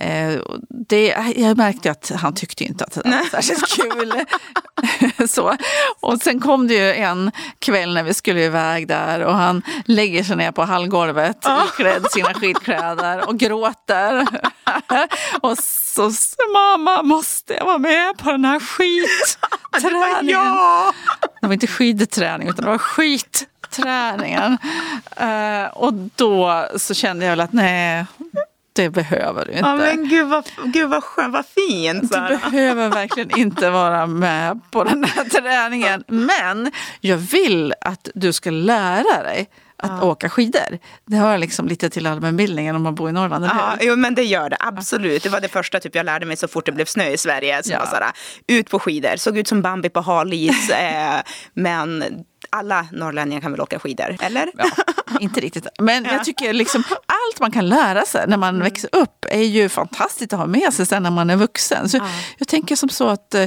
[0.00, 0.40] Eh,
[0.88, 4.14] Det, jag märkte att han tyckte inte att det var särskilt kul.
[5.28, 5.56] Så.
[6.00, 10.24] Och sen kom det ju en kväll när vi skulle iväg där och han lägger
[10.24, 14.26] sig ner på hallgolvet iklädd sina skidkläder och gråter.
[15.40, 16.10] och så
[16.52, 20.18] mamma måste jag vara med på den här skitträningen.
[20.30, 20.92] Ja!
[21.40, 24.58] Det var inte skidträning utan det var skitträningen.
[25.16, 28.06] Eh, och då så kände jag väl att nej,
[28.78, 29.68] det behöver du inte.
[29.68, 32.12] Ja, men gud vad, gud vad skönt, vad fint.
[32.12, 36.04] Du behöver verkligen inte vara med på den här träningen.
[36.06, 36.70] Men
[37.00, 39.50] jag vill att du ska lära dig
[39.82, 40.06] att ja.
[40.06, 40.78] åka skidor.
[41.06, 43.44] Det hör liksom lite till allmänbildningen om man bor i Norrland.
[43.44, 45.22] Ja, jo, men det gör det absolut.
[45.22, 47.62] Det var det första typ, jag lärde mig så fort det blev snö i Sverige.
[47.62, 47.86] Så ja.
[47.86, 48.12] såhär,
[48.46, 50.70] ut på skidor, såg ut som Bambi på halis.
[50.80, 51.20] eh,
[51.54, 52.04] men
[52.50, 54.50] alla norrlänningar kan väl åka skidor, eller?
[54.56, 54.66] Ja,
[55.20, 55.66] inte riktigt.
[55.78, 58.64] Men jag tycker liksom allt man kan lära sig när man mm.
[58.64, 61.88] växer upp är ju fantastiskt att ha med sig sen när man är vuxen.
[61.88, 62.08] Så ja.
[62.38, 63.46] Jag tänker som så att eh,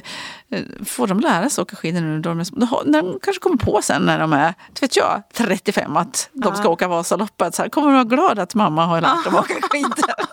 [0.85, 4.19] får de lära sig åka skidor nu, de, när de kanske kommer på sen när
[4.19, 8.03] de är vet jag, 35 att de ska åka Vasaloppet, så här, kommer de vara
[8.03, 9.91] glada att mamma har lärt dem åka skidor.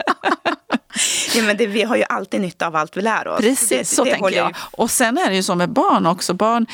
[1.38, 3.40] ja, men det, vi har ju alltid nytta av allt vi lär oss.
[3.40, 4.56] Precis, det, så det tänker jag.
[4.70, 6.34] Och sen är det ju så med barn också.
[6.34, 6.66] Barn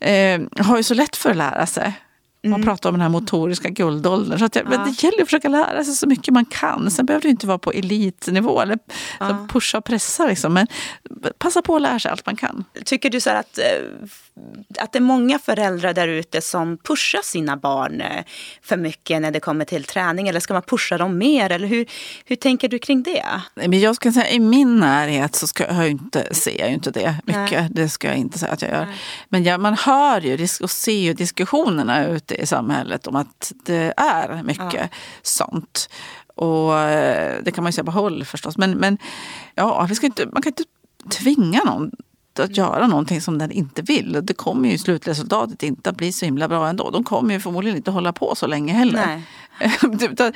[0.00, 1.92] eh, har ju så lätt för att lära sig.
[2.42, 2.66] Man mm.
[2.66, 4.38] pratar om den här motoriska guldåldern.
[4.38, 4.68] Så att jag, ja.
[4.68, 6.90] men det gäller att försöka lära sig så mycket man kan.
[6.90, 8.78] Sen behöver det inte vara på elitnivå eller
[9.20, 9.46] ja.
[9.50, 10.26] pusha och pressa.
[10.26, 10.52] Liksom.
[10.52, 10.66] Men
[11.38, 12.64] passa på att lära sig allt man kan.
[12.84, 13.64] Tycker du så att, eh,
[14.78, 18.24] att det är många föräldrar där ute som pushar sina barn eh,
[18.62, 20.28] för mycket när det kommer till träning?
[20.28, 21.50] Eller ska man pusha dem mer?
[21.50, 21.86] Eller hur,
[22.24, 23.40] hur tänker du kring det?
[23.54, 27.16] Men jag ska säga, I min närhet så ska jag inte, ser jag inte det
[27.24, 27.50] mycket.
[27.50, 27.68] Nej.
[27.70, 28.86] Det ska jag inte säga att jag gör.
[28.86, 28.96] Nej.
[29.28, 33.94] Men ja, man hör ju och ser ju diskussionerna ute i samhället om att det
[33.96, 34.88] är mycket ja.
[35.22, 35.88] sånt.
[36.34, 38.56] Och eh, det kan man ju säga på håll förstås.
[38.56, 38.98] Men, men
[39.54, 40.64] ja, vi ska inte, man kan inte
[41.10, 41.90] tvinga någon
[42.38, 44.20] att göra någonting som den inte vill.
[44.22, 46.90] Det kommer ju slutresultatet inte att bli så himla bra ändå.
[46.90, 49.22] De kommer ju förmodligen inte hålla på så länge heller.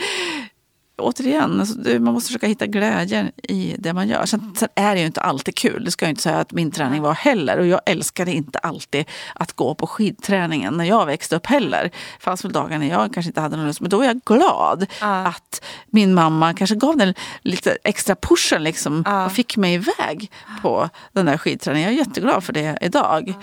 [0.97, 4.26] återigen, alltså, man måste försöka hitta glädjen i det man gör.
[4.26, 6.70] Sen, sen, är det ju inte alltid kul, det ska jag inte säga att min
[6.70, 7.59] träning var heller.
[7.59, 11.82] Och jag älskade inte alltid att gå på skidträningen när jag växte upp heller.
[12.18, 14.20] Det fanns väl dagar när jag kanske inte hade någon lust, men då var jag
[14.20, 15.26] glad ja.
[15.26, 19.26] att min mamma kanske gav den lite extra pushen liksom, ja.
[19.26, 20.30] och fick mig iväg
[20.62, 21.88] på den där skidträningen.
[21.88, 23.34] Jag är jätteglad för det idag.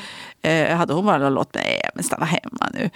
[0.41, 0.49] Ja.
[0.49, 1.56] Eh, hade hon bara låtit
[1.95, 2.89] mig stanna hemma nu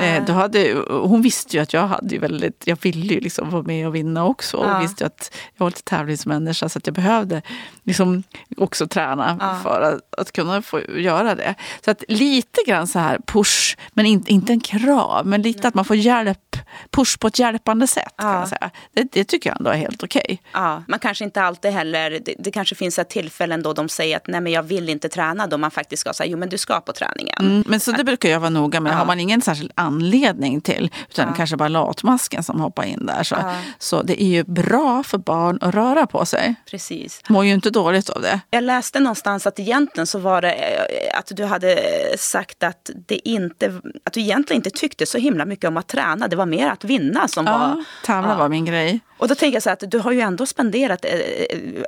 [0.00, 3.62] Eh, då hade, hon visste ju att jag hade väldigt, jag ville ju liksom vara
[3.62, 4.56] med och vinna också.
[4.56, 4.78] Och ja.
[4.78, 7.42] visste att jag var lite tävlingsmänniska så att jag behövde
[7.84, 8.22] liksom
[8.56, 9.60] också träna ja.
[9.62, 11.54] för att, att, kunna få göra det.
[11.84, 15.26] Så att lite grann så här push, men inte, inte en krav.
[15.26, 16.56] Men lite att man får hjälp,
[16.90, 18.14] push på ett hjälpande sätt.
[18.16, 18.22] Ja.
[18.22, 18.70] Kan man säga.
[18.92, 20.22] Det, det, tycker jag ändå är helt okej.
[20.24, 20.38] Okay.
[20.52, 24.16] Ja, man kanske inte alltid heller, det, det, kanske finns ett tillfällen då de säger
[24.16, 25.46] att nej men jag vill inte träna.
[25.46, 27.36] Då man faktiskt ska säga jo men du ska på träningen.
[27.40, 28.96] Mm, men så det brukar jag vara noga med.
[28.96, 30.90] Har man ingen särskild anledning till.
[31.10, 31.34] Utan ja.
[31.36, 33.22] kanske bara latmasken som hoppar in där.
[33.22, 33.54] Så, ja.
[33.78, 36.54] så det är ju bra för barn att röra på sig.
[36.70, 37.20] Precis.
[37.28, 38.40] Mår ju inte dåligt av det.
[38.50, 41.78] Jag läste någonstans att egentligen så var det eh, att du hade
[42.18, 46.28] sagt att, det inte, att du egentligen inte tyckte så himla mycket om att träna.
[46.28, 47.84] Det var mer att vinna som ja, var...
[48.04, 48.36] Tävla ja.
[48.36, 49.00] var min grej.
[49.18, 51.12] Och då tänker jag så att du har ju ändå spenderat eh,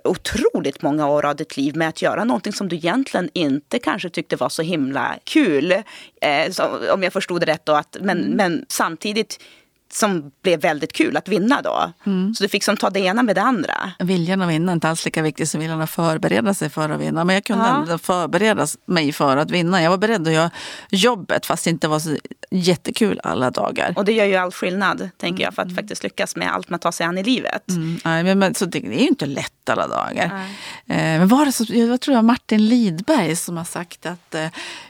[0.04, 4.10] otroligt många år av ditt liv med att göra någonting som du egentligen inte kanske
[4.10, 5.72] tyckte var så himla kul.
[6.20, 7.72] Eh, så, om jag förstod det rätt då.
[7.72, 8.36] Att, men, mm.
[8.36, 9.38] men samtidigt
[9.96, 11.92] som blev väldigt kul att vinna då.
[12.06, 12.34] Mm.
[12.34, 13.92] Så du fick som ta det ena med det andra.
[13.98, 17.00] Viljan att vinna är inte alls lika viktig som viljan att förbereda sig för att
[17.00, 17.24] vinna.
[17.24, 17.82] Men jag kunde ja.
[17.82, 19.82] ändå förbereda mig för att vinna.
[19.82, 20.50] Jag var beredd att göra
[20.90, 22.16] jobbet fast det inte var så
[22.50, 23.94] jättekul alla dagar.
[23.96, 25.76] Och det gör ju all skillnad, tänker jag, för att mm.
[25.76, 27.68] faktiskt lyckas med allt man tar sig an i livet.
[27.68, 27.98] Mm.
[28.04, 30.24] Nej, men, men, så det, det är ju inte lätt alla dagar.
[30.86, 34.34] Eh, men var det så, jag tror det var Martin Lidberg som har sagt att
[34.34, 34.48] eh,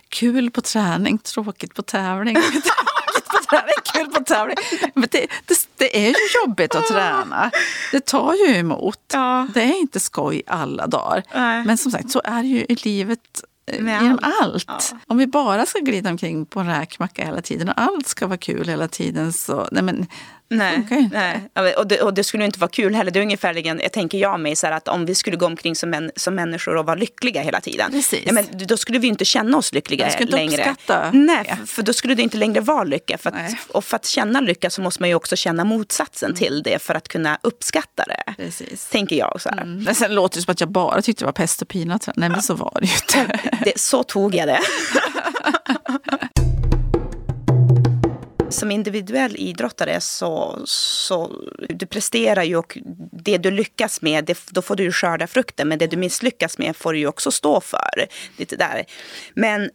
[0.09, 2.37] kul på träning, tråkigt på tävling.
[3.51, 4.57] träning, kul på tävling.
[4.95, 6.15] Men det, det, det, är ju
[6.45, 7.51] jobbigt att träna.
[7.93, 9.01] Det tar ju emot.
[9.13, 9.49] Ja.
[9.55, 11.23] Det är inte skoj alla dagar.
[11.35, 11.65] Nej.
[11.65, 13.21] Men som sagt, så är det ju i livet
[13.67, 14.69] eh, med genom allt.
[14.69, 14.89] allt.
[14.93, 14.99] Ja.
[15.07, 18.39] Om vi bara ska glida omkring på en räkmacka hela tiden och allt ska vara
[18.39, 19.69] kul hela tiden så...
[19.73, 20.07] Nej, men
[20.49, 21.75] Nej, nej.
[21.77, 23.11] Och, det, och det skulle inte vara kul heller.
[23.11, 25.95] Det är ungefärligen, jag tänker jag mig så att om vi skulle gå omkring som,
[25.95, 27.91] en, som människor och vara lyckliga hela tiden.
[27.91, 28.23] Precis.
[28.27, 30.71] Ja, men då skulle vi inte känna oss lyckliga jag inte längre.
[30.71, 31.11] Uppskatta.
[31.13, 33.19] Nej, för, för då skulle det inte längre vara lycka.
[33.19, 36.37] För att, och för att känna lycka så måste man ju också känna motsatsen mm.
[36.37, 38.35] till det för att kunna uppskatta det.
[38.37, 38.89] Precis.
[38.89, 39.41] Tänker jag.
[39.41, 39.85] Så mm.
[39.85, 41.99] Men sen låter det som att jag bara tyckte det var pest och pina.
[42.17, 43.41] Nej men så var det ju inte.
[43.65, 44.61] Det, så tog jag det.
[48.55, 51.33] som individuell idrottare så, så
[51.69, 52.79] du presterar ju och
[53.13, 55.69] det du lyckas med, det, då får du skörda frukten.
[55.69, 58.07] Men det du misslyckas med får du ju också stå för.
[58.37, 58.85] Lite där.
[59.35, 59.71] Men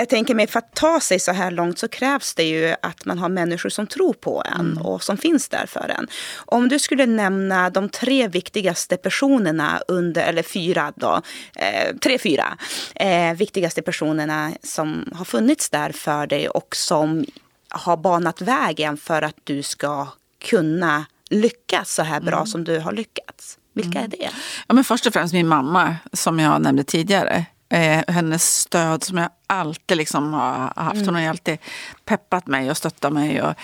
[0.00, 3.04] jag tänker mig för att ta sig så här långt så krävs det ju att
[3.04, 4.82] man har människor som tror på en mm.
[4.82, 6.06] och som finns där för en.
[6.36, 11.22] Om du skulle nämna de tre viktigaste personerna under, eller fyra då,
[11.56, 12.58] eh, tre, fyra
[12.94, 17.24] eh, viktigaste personerna som har funnits där för dig och som
[17.70, 20.08] har banat vägen för att du ska
[20.44, 22.46] kunna lyckas så här bra mm.
[22.46, 23.58] som du har lyckats?
[23.72, 24.04] Vilka mm.
[24.04, 24.30] är det?
[24.66, 27.46] Ja, men först och främst min mamma, som jag nämnde tidigare.
[27.68, 31.06] Eh, hennes stöd som jag alltid liksom har haft.
[31.06, 31.58] Hon har alltid
[32.04, 33.42] peppat mig och stöttat mig.
[33.42, 33.54] Och,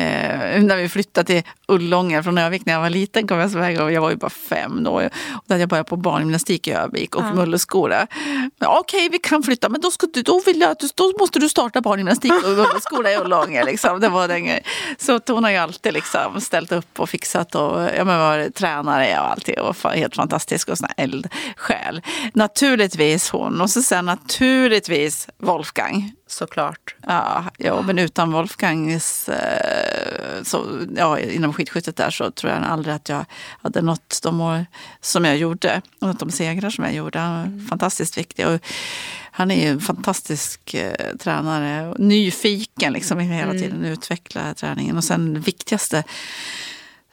[0.00, 3.80] eh, när vi flyttade till Ullånger från Övik när jag var liten kom jag iväg
[3.80, 4.90] och jag var ju bara fem då.
[4.90, 5.02] Och
[5.46, 7.34] då hade jag börjat på barngymnastik i Övik och ja.
[7.34, 8.06] mulleskola.
[8.60, 11.48] Okej, okay, vi kan flytta men då, ska du, då, vill jag, då måste du
[11.48, 13.64] starta barngymnastik och mulleskola i Ullånger.
[13.64, 14.00] Liksom.
[14.00, 14.60] Det var den
[14.98, 19.20] Så hon har ju alltid liksom ställt upp och fixat och ja, men var tränare
[19.20, 19.58] och alltid.
[19.58, 22.02] Och helt fantastisk och sån eldsjäl.
[22.34, 26.12] Naturligtvis hon och så sen naturligtvis Wolfgang.
[26.26, 26.94] Såklart.
[27.06, 29.28] Ja, ja men utan Wolfgangs...
[29.28, 30.66] Eh, så,
[30.96, 33.24] ja, inom skidskyttet där så tror jag aldrig att jag
[33.62, 34.66] hade nått de år
[35.00, 35.82] som jag gjorde.
[36.00, 37.18] Och de segrar som jag gjorde.
[37.18, 37.66] Han var mm.
[37.66, 38.46] fantastiskt viktig.
[38.46, 38.60] Och
[39.30, 41.94] han är ju en fantastisk eh, tränare.
[41.98, 43.62] Nyfiken liksom hela mm.
[43.62, 43.84] tiden.
[43.84, 44.96] Utveckla träningen.
[44.96, 46.04] Och sen det viktigaste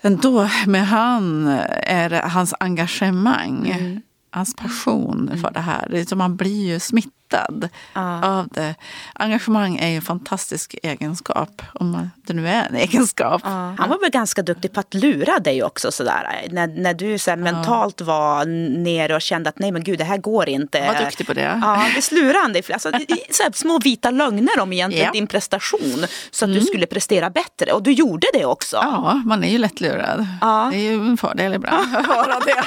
[0.02, 1.48] ändå med han
[1.84, 3.72] är hans engagemang.
[3.80, 4.02] Mm.
[4.32, 5.88] Hans passion för det här.
[5.90, 8.24] Det är som man blir ju smittad smittad ja.
[8.24, 8.76] av det.
[9.14, 13.42] Engagemang är ju en fantastisk egenskap, om det nu är en egenskap.
[13.44, 13.76] Ja.
[13.78, 16.48] Han var väl ganska duktig på att lura dig också sådär.
[16.52, 17.36] När, när du så ja.
[17.36, 18.46] mentalt var
[18.84, 20.80] nere och kände att nej men gud det här går inte.
[20.80, 21.60] Han var duktig på det.
[21.62, 22.64] Ja, visst lurade han dig?
[22.74, 22.92] Alltså,
[23.30, 26.06] så små vita lögner om egentligen din prestation.
[26.32, 26.60] Så att mm.
[26.60, 27.72] du skulle prestera bättre.
[27.72, 28.76] Och du gjorde det också.
[28.76, 30.26] Ja, man är ju lättlurad.
[30.42, 30.70] Ja.
[30.72, 32.64] Det är ju en fördel ibland att höra det.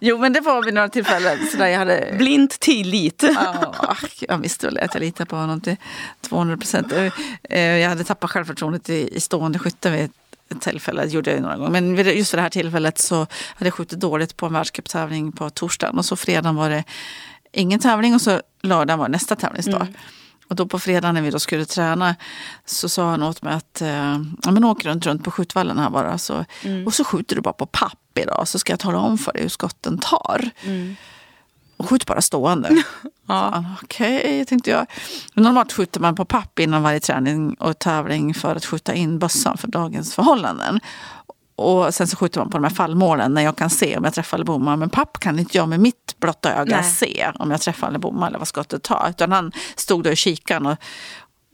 [0.00, 1.38] Jo men det var vid några tillfällen.
[1.50, 2.14] Så där jag hade...
[2.18, 3.24] Blint tillit.
[3.34, 3.71] Ja,
[4.20, 5.76] jag visste väl att jag litade på honom till
[6.20, 6.92] 200 procent.
[7.42, 10.10] Eh, jag hade tappat självförtroendet i, stående skytte vid
[10.48, 11.02] ett tillfälle.
[11.02, 11.80] Det gjorde jag några gånger.
[11.80, 13.16] Men just för det här tillfället så
[13.54, 15.98] hade jag skjutit dåligt på en världscuptävling på torsdagen.
[15.98, 16.84] Och så fredagen var det
[17.52, 19.80] ingen tävling och så lördagen var nästa tävlingsdag.
[19.80, 19.94] Mm.
[20.48, 22.16] Och då på fredagen när vi då skulle träna
[22.64, 25.90] så sa han åt mig att eh, ja, men åk runt, runt på skjutvallen här
[25.90, 26.18] bara.
[26.18, 26.86] Så, mm.
[26.86, 29.42] Och så skjuter du bara på papp idag så ska jag tala om för dig
[29.42, 30.50] hur skotten tar.
[30.62, 30.96] Mm.
[31.82, 32.82] Och skjut bara stående.
[33.26, 33.64] ja.
[33.82, 34.86] Okej, okay, tänkte jag.
[35.34, 39.58] Normalt skjuter man på papp innan varje träning och tävling för att skjuta in bössan
[39.58, 40.80] för dagens förhållanden.
[41.56, 44.14] Och sen så skjuter man på de här fallmålen när jag kan se om jag
[44.14, 44.76] träffar eller bommar.
[44.76, 46.90] Men papp kan inte jag med mitt blotta öga Nej.
[46.90, 49.06] se om jag träffar eller bommar eller vad skottet tar.
[49.10, 50.76] Utan han stod då i kikaren och,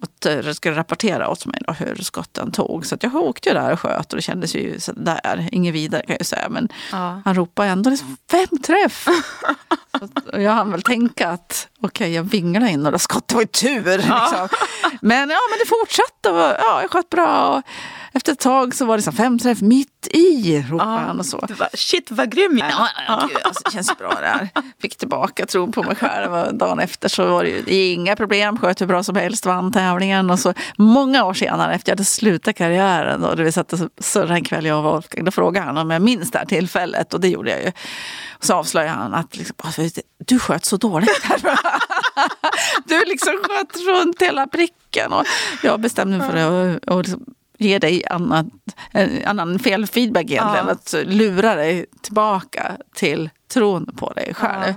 [0.01, 2.87] och skulle rapportera åt mig då hur skotten tog.
[2.87, 6.17] Så jag åkte ju där och sköt och det kändes ju sådär, inget vidare kan
[6.19, 6.49] jag säga.
[6.49, 7.23] Men ja.
[7.25, 9.07] han ropade ändå liksom, fem träff!
[10.33, 13.43] och jag hann väl tänka att okej, okay, jag vinglade in några skott, det var
[13.43, 14.05] ju tur.
[14.09, 14.21] Ja.
[14.21, 14.49] Liksom.
[15.01, 17.49] Men ja, men det fortsatte och ja, jag sköt bra.
[17.49, 17.63] Och,
[18.19, 21.27] efter ett tag så var det så fem träff mitt i, ropade ja, han och
[21.27, 21.37] så.
[21.37, 24.49] Var, shit vad grym jag ja, ja, gud, alltså, Det känns bra det här.
[24.83, 26.35] Fick tillbaka tron på mig själv.
[26.35, 29.73] Och dagen efter så var det ju inga problem, sköt hur bra som helst, vann
[29.73, 30.31] tävlingen.
[30.31, 34.35] Och så många år senare, efter jag hade slutat karriären, då, vi satt och surrade
[34.35, 37.15] en kväll jag och Wolfgang, då frågade han om jag minns det här tillfället.
[37.15, 37.73] Och det gjorde jag ju.
[38.31, 39.57] Och så avslöjade han att liksom,
[40.27, 41.25] du sköt så dåligt.
[42.85, 45.13] du liksom sköt runt hela pricken.
[45.13, 45.25] Och
[45.63, 46.51] jag bestämde mig för.
[46.51, 47.25] Och, och liksom,
[47.59, 48.47] ge dig annat,
[49.25, 50.67] annan fel feedback egentligen.
[50.67, 50.73] Ja.
[50.73, 54.63] Att lura dig tillbaka till tron på dig själv.
[54.67, 54.75] Ja.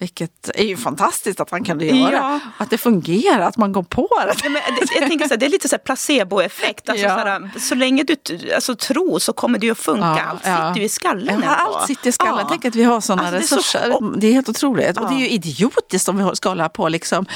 [0.00, 2.12] Vilket är ju fantastiskt att man kan göra.
[2.12, 2.40] Ja.
[2.58, 4.34] Att det fungerar, att man går på det.
[4.44, 4.62] Ja, men
[4.94, 6.88] jag tänker så här, det är lite så placeboeffekt.
[6.88, 7.14] Alltså, ja.
[7.14, 8.16] så, här, så länge du
[8.54, 10.26] alltså, tror så kommer det ju att funka.
[10.30, 11.42] Allt sitter ju i skallen.
[11.44, 12.46] Ja, allt sitter i skallen.
[12.48, 13.80] Tänk att vi har sådana alltså, resurser.
[13.80, 14.10] Det är, så...
[14.10, 14.98] det är, helt otroligt.
[15.00, 17.26] Och det är ju idiotiskt om vi ska hålla på liksom,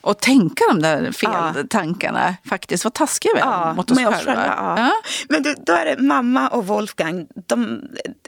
[0.00, 2.36] och tänka de där feltankarna.
[2.44, 4.18] Faktiskt, vad taskiga vi är mot oss själva.
[4.18, 4.92] själva
[5.28, 7.26] Men du, då är det mamma och Wolfgang.
[7.48, 7.80] De,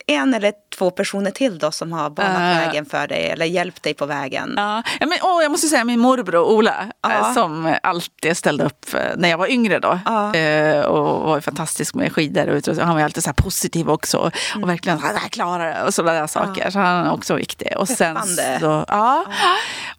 [0.06, 3.83] en eller två personer till då som har banat uh, vägen för dig eller hjälpt
[3.84, 4.54] dig på vägen?
[4.56, 7.34] Ja, men, oh, jag måste säga min morbror Ola uh.
[7.34, 9.98] som alltid ställde upp eh, när jag var yngre då.
[10.08, 10.80] Uh.
[10.84, 12.86] och var fantastisk med skidor och utrustning.
[12.86, 14.62] Han var alltid så positiv också mm.
[14.62, 14.98] och verkligen
[15.30, 16.70] klarar det och sådana där saker.
[16.70, 17.72] Så han är också viktig.
[17.76, 18.18] Och sen
[18.60, 19.24] så, ja.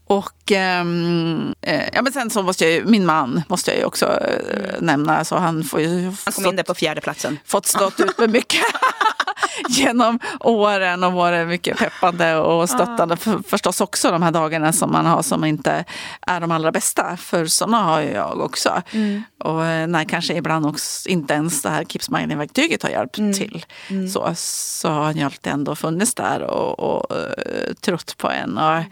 [0.07, 1.55] Och ähm,
[1.93, 5.25] ja, men sen så måste jag ju, min man måste jag ju också äh, nämna.
[5.25, 7.39] Så han får ju han kom in där på fjärde platsen.
[7.45, 8.61] Fått stått ut med mycket.
[9.69, 13.17] genom åren och varit mycket peppande och stöttande.
[13.17, 15.85] För, förstås också de här dagarna som man har som inte
[16.27, 17.17] är de allra bästa.
[17.17, 18.81] För sådana har ju jag också.
[18.91, 19.23] Mm.
[19.39, 23.33] Och eh, när kanske ibland också inte ens det här Keep Smiling-verktyget har hjälpt mm.
[23.33, 23.65] till.
[23.87, 24.09] Mm.
[24.09, 28.57] Så, så har han ju alltid ändå funnits där och, och uh, trott på en.
[28.57, 28.83] Och,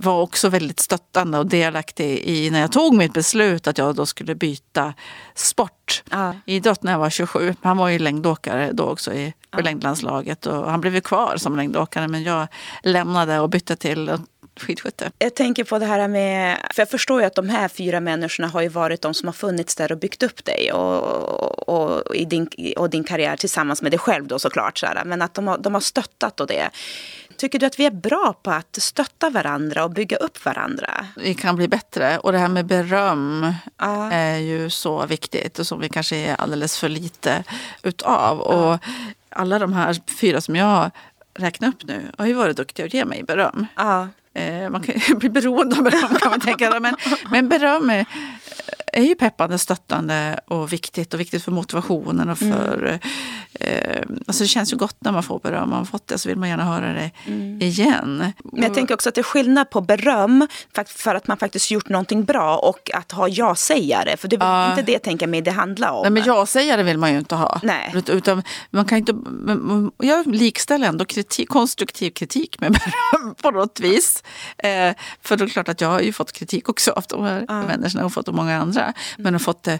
[0.00, 4.06] var också väldigt stöttande och delaktig i när jag tog mitt beslut att jag då
[4.06, 4.94] skulle byta
[5.34, 6.02] sport.
[6.10, 6.34] Ja.
[6.46, 7.54] Idrott när jag var 27.
[7.62, 9.58] Han var ju längdåkare då också i ja.
[9.58, 12.48] längdlandslaget och han blev ju kvar som längdåkare men jag
[12.82, 14.18] lämnade och bytte till
[14.60, 15.10] skidskytte.
[15.18, 18.48] Jag tänker på det här med, för jag förstår ju att de här fyra människorna
[18.48, 22.16] har ju varit de som har funnits där och byggt upp dig och, och, och
[22.16, 24.78] i din, och din karriär tillsammans med dig själv då såklart.
[24.78, 24.86] Så.
[25.04, 26.70] Men att de har, de har stöttat och det.
[27.38, 31.06] Tycker du att vi är bra på att stötta varandra och bygga upp varandra?
[31.16, 32.18] Vi kan bli bättre.
[32.18, 34.10] Och det här med beröm ja.
[34.12, 37.44] är ju så viktigt och som vi kanske är alldeles för lite
[37.82, 38.38] utav.
[38.38, 38.44] Ja.
[38.44, 38.78] Och
[39.30, 40.90] alla de här fyra som jag
[41.34, 43.66] räknar upp nu har ju varit duktiga att ge mig beröm.
[43.76, 44.08] Ja.
[44.34, 46.80] Eh, man kan ju bli beroende av beröm kan man tänka.
[46.80, 46.96] Men,
[47.30, 48.06] men beröm är,
[48.86, 51.14] är ju peppande, stöttande och viktigt.
[51.14, 52.82] Och viktigt för motivationen och för...
[52.86, 52.98] Mm.
[53.60, 55.62] Eh, alltså det känns ju gott när man får beröm.
[55.62, 57.62] Om man fått det så vill man gärna höra det mm.
[57.62, 58.32] igen.
[58.42, 60.46] Men jag tänker också att det är skillnad på beröm
[60.86, 64.16] för att man faktiskt gjort någonting bra och att ha ja-sägare.
[64.16, 66.02] För det är uh, inte det tänker mig det handlar om.
[66.02, 67.60] Nej, men ja-sägare vill man ju inte ha.
[67.62, 67.94] Nej.
[68.06, 69.14] Utan man kan inte,
[69.98, 72.72] jag likställer ändå kritik, konstruktiv kritik med
[73.12, 74.22] beröm på något vis.
[74.58, 77.40] Eh, för det är klart att jag har ju fått kritik också av de här
[77.40, 77.66] uh.
[77.66, 78.92] människorna och fått av många andra.
[79.16, 79.78] Men har fått det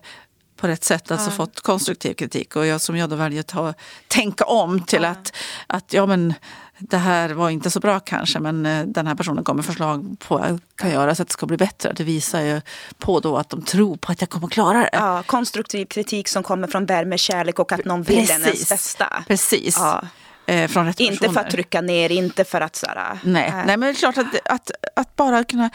[0.61, 1.37] på rätt sätt, alltså uh.
[1.37, 2.57] fått konstruktiv kritik.
[2.57, 3.75] Och jag som jag då väljer att ta,
[4.09, 5.11] tänka om till uh.
[5.11, 5.33] att,
[5.67, 6.35] att ja men
[6.79, 10.39] det här var inte så bra kanske men eh, den här personen kommer förslag på
[10.39, 11.93] vad jag kan göra så att det ska bli bättre.
[11.93, 12.61] Det visar ju
[12.99, 14.91] på då att de tror på att jag kommer klara det.
[14.93, 18.47] Ja, konstruktiv kritik som kommer från värme, kärlek och att någon vill Precis.
[18.47, 19.25] ens bästa.
[19.27, 19.77] Precis.
[19.79, 20.03] Ja.
[20.47, 23.19] Eh, från rätt inte för att trycka ner, inte för att sådär.
[23.23, 23.55] Nej, äh.
[23.55, 25.71] nej men det är klart att, att, att bara kunna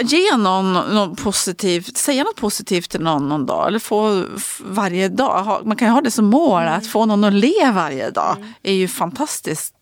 [0.00, 3.68] ge någon, någon positivt, säga något positivt till någon någon dag.
[3.68, 4.24] Eller få
[4.60, 5.66] varje dag.
[5.66, 6.74] Man kan ju ha det som mål, mm.
[6.74, 8.36] att få någon att le varje dag.
[8.36, 8.52] Mm.
[8.62, 9.74] är ju fantastiskt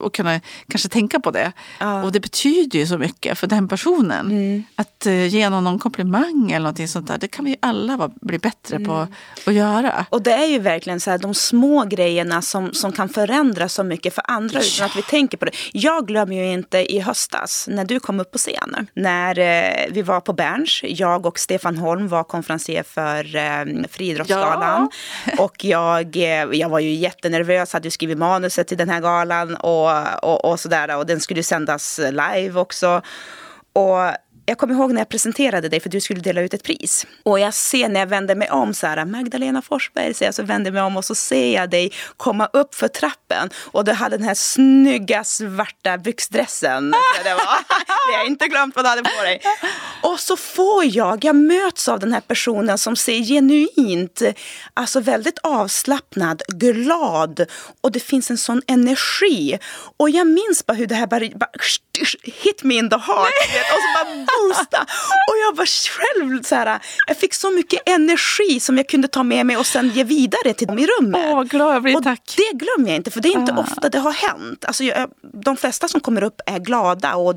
[0.00, 1.52] och kunna kanske tänka på det.
[1.80, 2.02] Ja.
[2.02, 4.26] Och det betyder ju så mycket för den personen.
[4.26, 4.64] Mm.
[4.76, 8.10] Att uh, ge någon någon komplimang eller någonting sånt där, det kan vi ju alla
[8.20, 8.88] bli bättre mm.
[8.88, 9.06] på
[9.46, 10.06] att göra.
[10.10, 13.84] Och det är ju verkligen så här, de små grejerna som, som kan förändra så
[13.84, 14.64] mycket för andra ja.
[14.66, 15.52] utan att vi tänker på det.
[15.72, 18.88] Jag glömmer ju inte i höstas när du kom upp på scen.
[18.94, 24.88] När uh, vi var på Berns, jag och Stefan Holm var konferencier för uh, Friidrottsgalan.
[25.26, 25.44] Ja.
[25.44, 26.16] och jag,
[26.52, 30.44] jag var ju jättenervös, hade ju skrivit manuset till den här galan galan och, och,
[30.44, 30.96] och sådär.
[30.96, 33.02] Och den skulle sändas live också.
[33.72, 34.10] Och
[34.48, 37.06] jag kommer ihåg när jag presenterade dig för du skulle dela ut ett pris.
[37.22, 40.42] Och jag ser när jag vänder mig om så här, Magdalena Forsberg, så jag så
[40.42, 43.50] vänder mig om och så ser jag dig komma upp för trappen.
[43.56, 46.90] Och du hade den här snygga svarta byxdressen.
[47.24, 47.58] Det var.
[48.12, 49.40] Jag har inte glömt vad du hade på dig.
[50.02, 54.22] Och så får jag, jag möts av den här personen som ser genuint,
[54.74, 57.46] alltså väldigt avslappnad, glad.
[57.80, 59.58] Och det finns en sån energi.
[59.96, 61.50] Och jag minns bara hur det här bara, bara
[62.22, 63.32] hit me in the heart.
[63.72, 64.80] Och så bara boosta.
[65.28, 69.22] Och jag var själv så här, jag fick så mycket energi som jag kunde ta
[69.22, 71.20] med mig och sen ge vidare till dem i rummet.
[71.24, 72.34] Åh, glad jag blir, och tack.
[72.36, 73.60] Det glömmer jag inte, för det är inte ah.
[73.60, 74.64] ofta det har hänt.
[74.64, 75.10] Alltså, jag,
[75.44, 77.34] de flesta som kommer upp är glada och,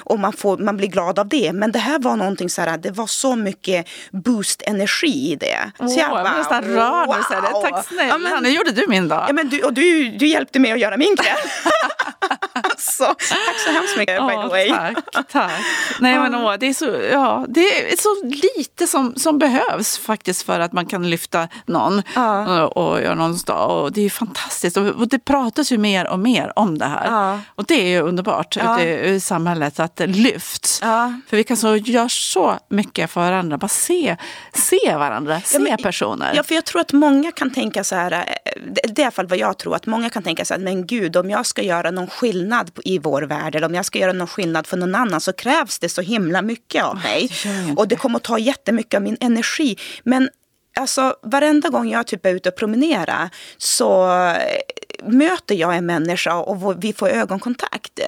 [0.00, 1.52] och man, får, man blir glad av det.
[1.52, 5.72] Men det här var någonting så här, det var så mycket boost-energi i det.
[5.78, 7.62] Så oh, jag bara, jag nästan rörd wow.
[7.62, 9.24] Tack snälla, ja, men, nu gjorde du min dag.
[9.28, 11.36] Ja, men du, och du, du hjälpte mig att göra min kväll.
[12.78, 14.68] så, tack så hemskt mycket, oh, by the way.
[14.68, 15.52] Tack, tack.
[16.00, 18.24] Nej, men, åh, det, är så, ja, det är så
[18.56, 22.64] lite som, som behövs faktiskt för att man kan lyfta någon ja.
[22.64, 23.82] och, och göra någons dag.
[23.82, 24.76] Och det är fantastiskt.
[24.76, 27.06] Och, och, det pratas ju mer och mer om det här.
[27.06, 27.40] Ja.
[27.54, 28.80] Och det är ju underbart ja.
[28.80, 30.80] ute i, samhället att det lyfts.
[31.28, 33.58] För vi kan så, göra så mycket för varandra.
[33.58, 34.16] Bara se,
[34.52, 36.32] se varandra, se men, personer.
[36.34, 39.10] Ja, för jag tror att många kan tänka så här, eh, det är i alla
[39.10, 41.62] fall vad jag tror, att många kan tänka så här, men gud, om jag ska
[41.62, 44.94] göra någon skillnad i vår värld eller om jag ska göra någon skillnad för någon
[44.94, 47.30] annan så krävs det så himla mycket av mig.
[47.76, 49.76] Och det kommer att ta jättemycket av min energi.
[50.02, 50.28] Men
[50.76, 56.34] alltså, varenda gång jag typ är ute och promenerar så eh, möter jag en människa
[56.34, 58.00] och vi får ögonkontakt.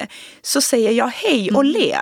[0.43, 1.73] Så säger jag hej och mm.
[1.73, 1.97] le.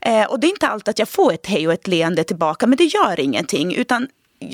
[0.00, 2.66] Eh, och det är inte alltid att jag får ett hej och ett leende tillbaka,
[2.66, 3.74] men det gör ingenting.
[3.74, 4.08] Utan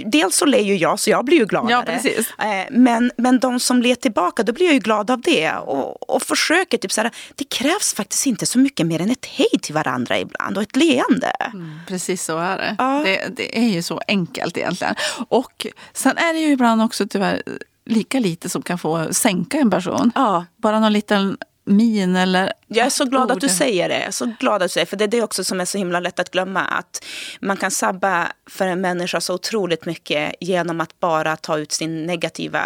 [0.06, 1.72] dels så ler ju jag så jag blir ju gladare.
[1.72, 2.32] Ja, precis.
[2.38, 5.52] Eh, men, men de som ler tillbaka då blir jag ju glad av det.
[5.52, 9.26] Och, och försöker typ så här, det krävs faktiskt inte så mycket mer än ett
[9.26, 11.32] hej till varandra ibland och ett leende.
[11.52, 12.76] Mm, precis så är det.
[12.78, 13.02] Ja.
[13.04, 13.36] det.
[13.36, 14.94] Det är ju så enkelt egentligen.
[15.28, 17.42] Och sen är det ju ibland också tyvärr
[17.84, 20.12] lika lite som kan få sänka en person.
[20.14, 20.44] Ja.
[20.56, 21.36] Bara någon liten
[21.70, 23.30] min eller Jag är så glad ord.
[23.30, 24.12] att du säger det.
[24.12, 26.18] Så glad att du säger, för det är det också som är så himla lätt
[26.18, 26.60] att glömma.
[26.60, 27.04] Att
[27.40, 32.06] man kan sabba för en människa så otroligt mycket genom att bara ta ut sin
[32.06, 32.64] negativa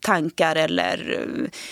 [0.00, 1.20] tankar eller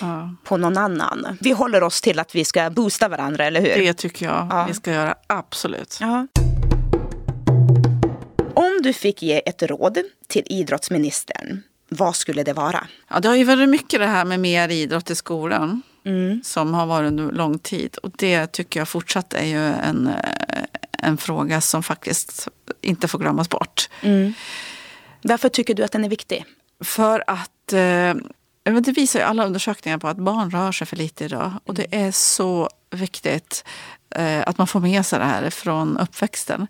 [0.00, 0.34] ja.
[0.44, 1.38] på någon annan.
[1.40, 3.84] Vi håller oss till att vi ska boosta varandra, eller hur?
[3.84, 4.64] Det tycker jag ja.
[4.68, 5.98] vi ska göra, absolut.
[6.00, 6.26] Ja.
[8.54, 9.98] Om du fick ge ett råd
[10.28, 12.86] till idrottsministern vad skulle det vara?
[13.08, 15.82] Ja, det har ju varit mycket det här med mer idrott i skolan.
[16.08, 16.40] Mm.
[16.44, 17.96] som har varit under lång tid.
[17.96, 22.48] Och det tycker jag fortsatt är ju en, eh, en fråga som faktiskt
[22.80, 23.88] inte får glömmas bort.
[24.02, 24.32] Mm.
[25.22, 26.44] Varför tycker du att den är viktig?
[26.84, 28.14] För att eh,
[28.64, 31.52] det visar ju alla undersökningar på att barn rör sig för lite idag.
[31.64, 33.64] Och det är så viktigt
[34.14, 36.66] eh, att man får med sig det här från uppväxten.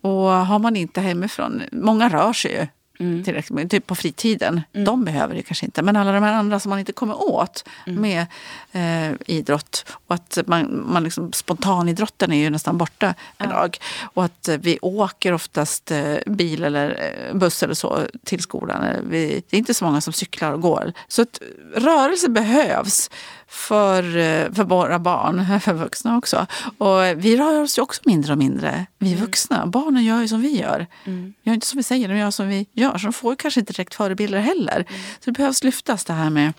[0.00, 2.66] Och har man inte hemifrån, många rör sig ju
[3.00, 3.24] Mm.
[3.24, 4.62] Tillräckligt typ på fritiden.
[4.72, 4.84] Mm.
[4.84, 5.82] De behöver det kanske inte.
[5.82, 8.00] Men alla de här andra som man inte kommer åt mm.
[8.02, 8.26] med
[8.72, 9.86] eh, idrott.
[10.06, 13.44] Och att man, man liksom, spontanidrotten är ju nästan borta ja.
[13.44, 13.78] idag.
[14.14, 18.84] Och att eh, vi åker oftast eh, bil eller eh, buss eller så till skolan.
[19.10, 20.92] Vi, det är inte så många som cyklar och går.
[21.08, 21.40] Så att
[21.74, 23.10] rörelse behövs
[23.48, 26.46] för, eh, för våra barn, för vuxna också.
[26.78, 29.20] Och vi rör oss ju också mindre och mindre, vi mm.
[29.20, 29.66] vuxna.
[29.66, 30.86] Barnen gör ju som vi gör.
[31.04, 31.34] Mm.
[31.42, 32.98] Gör inte som vi säger, de gör som vi gör.
[32.98, 34.76] Så de får ju kanske inte direkt förebilder heller.
[34.76, 35.00] Mm.
[35.20, 36.52] Så det behövs lyftas det här med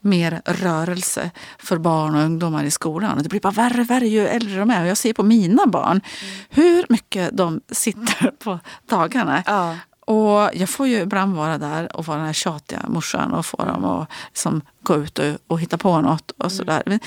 [0.00, 3.22] mer rörelse för barn och ungdomar i skolan.
[3.22, 4.82] Det blir bara värre och värre ju äldre de är.
[4.82, 6.34] Och jag ser på mina barn mm.
[6.50, 8.58] hur mycket de sitter på
[8.88, 9.42] dagarna.
[9.46, 9.76] Ja.
[10.06, 13.56] Och jag får ju ibland vara där och vara den här tjatiga morsan och få
[13.56, 16.50] dem att liksom gå ut och, och hitta på något och mm.
[16.50, 16.82] sådär.
[16.86, 17.00] Men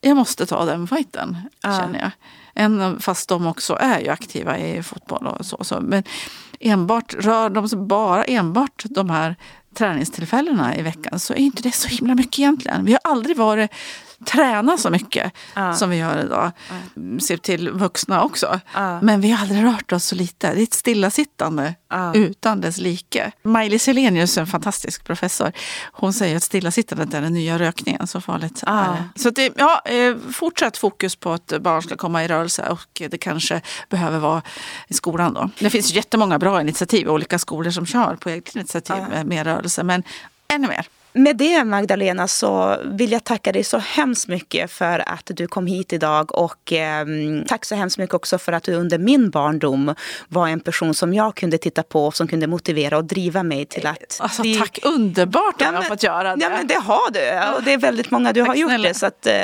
[0.00, 1.78] jag måste ta den fighten, ja.
[1.78, 2.10] känner jag.
[2.54, 5.64] Än, fast de också är ju aktiva i fotboll och så.
[5.64, 5.80] så.
[5.80, 6.02] Men
[6.60, 9.36] enbart, rör de sig bara enbart de här
[9.74, 12.84] träningstillfällena i veckan så är inte det så himla mycket egentligen.
[12.84, 13.70] Vi har aldrig varit
[14.24, 15.74] träna så mycket ja.
[15.74, 16.52] som vi gör idag.
[16.68, 17.20] Ja.
[17.20, 18.60] Se till vuxna också.
[18.74, 19.00] Ja.
[19.00, 20.54] Men vi har aldrig rört oss så lite.
[20.54, 21.74] Det är ett stillasittande
[22.14, 23.32] utan dess like.
[23.42, 25.52] Maj-Lis Helenius, en fantastisk professor,
[25.92, 28.06] hon säger att stillasittandet är den nya rökningen.
[28.06, 29.20] Så farligt är det.
[29.20, 33.18] Så det, ja, eh, fortsatt fokus på att barn ska komma i rörelse och det
[33.18, 34.42] kanske behöver vara
[34.88, 35.50] i skolan då.
[35.58, 39.82] Det finns jättemånga bra initiativ, olika skolor som kör på eget initiativ med rörelse.
[39.82, 40.02] Men
[40.54, 45.30] ännu mer med det Magdalena så vill jag tacka dig så hemskt mycket för att
[45.34, 47.06] du kom hit idag och eh,
[47.46, 49.94] tack så hemskt mycket också för att du under min barndom
[50.28, 53.86] var en person som jag kunde titta på som kunde motivera och driva mig till
[53.86, 54.18] att...
[54.20, 54.58] Alltså, det...
[54.58, 56.44] Tack, underbart att ja, jag har fått göra det.
[56.44, 58.88] Ja men det har du och det är väldigt många du tack, har gjort snälla.
[58.88, 59.34] det så att, eh,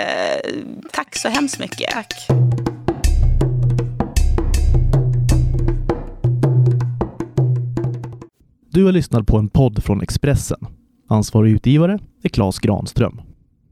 [0.93, 1.91] tack så hemskt mycket.
[1.91, 2.27] Tack.
[8.71, 10.67] Du har lyssnat på en podd från Expressen.
[11.07, 13.21] Ansvarig utgivare är Klas Granström.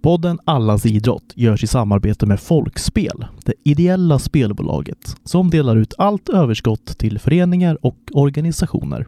[0.03, 6.29] Podden Allas idrott görs i samarbete med Folkspel, det ideella spelbolaget som delar ut allt
[6.29, 9.07] överskott till föreningar och organisationer.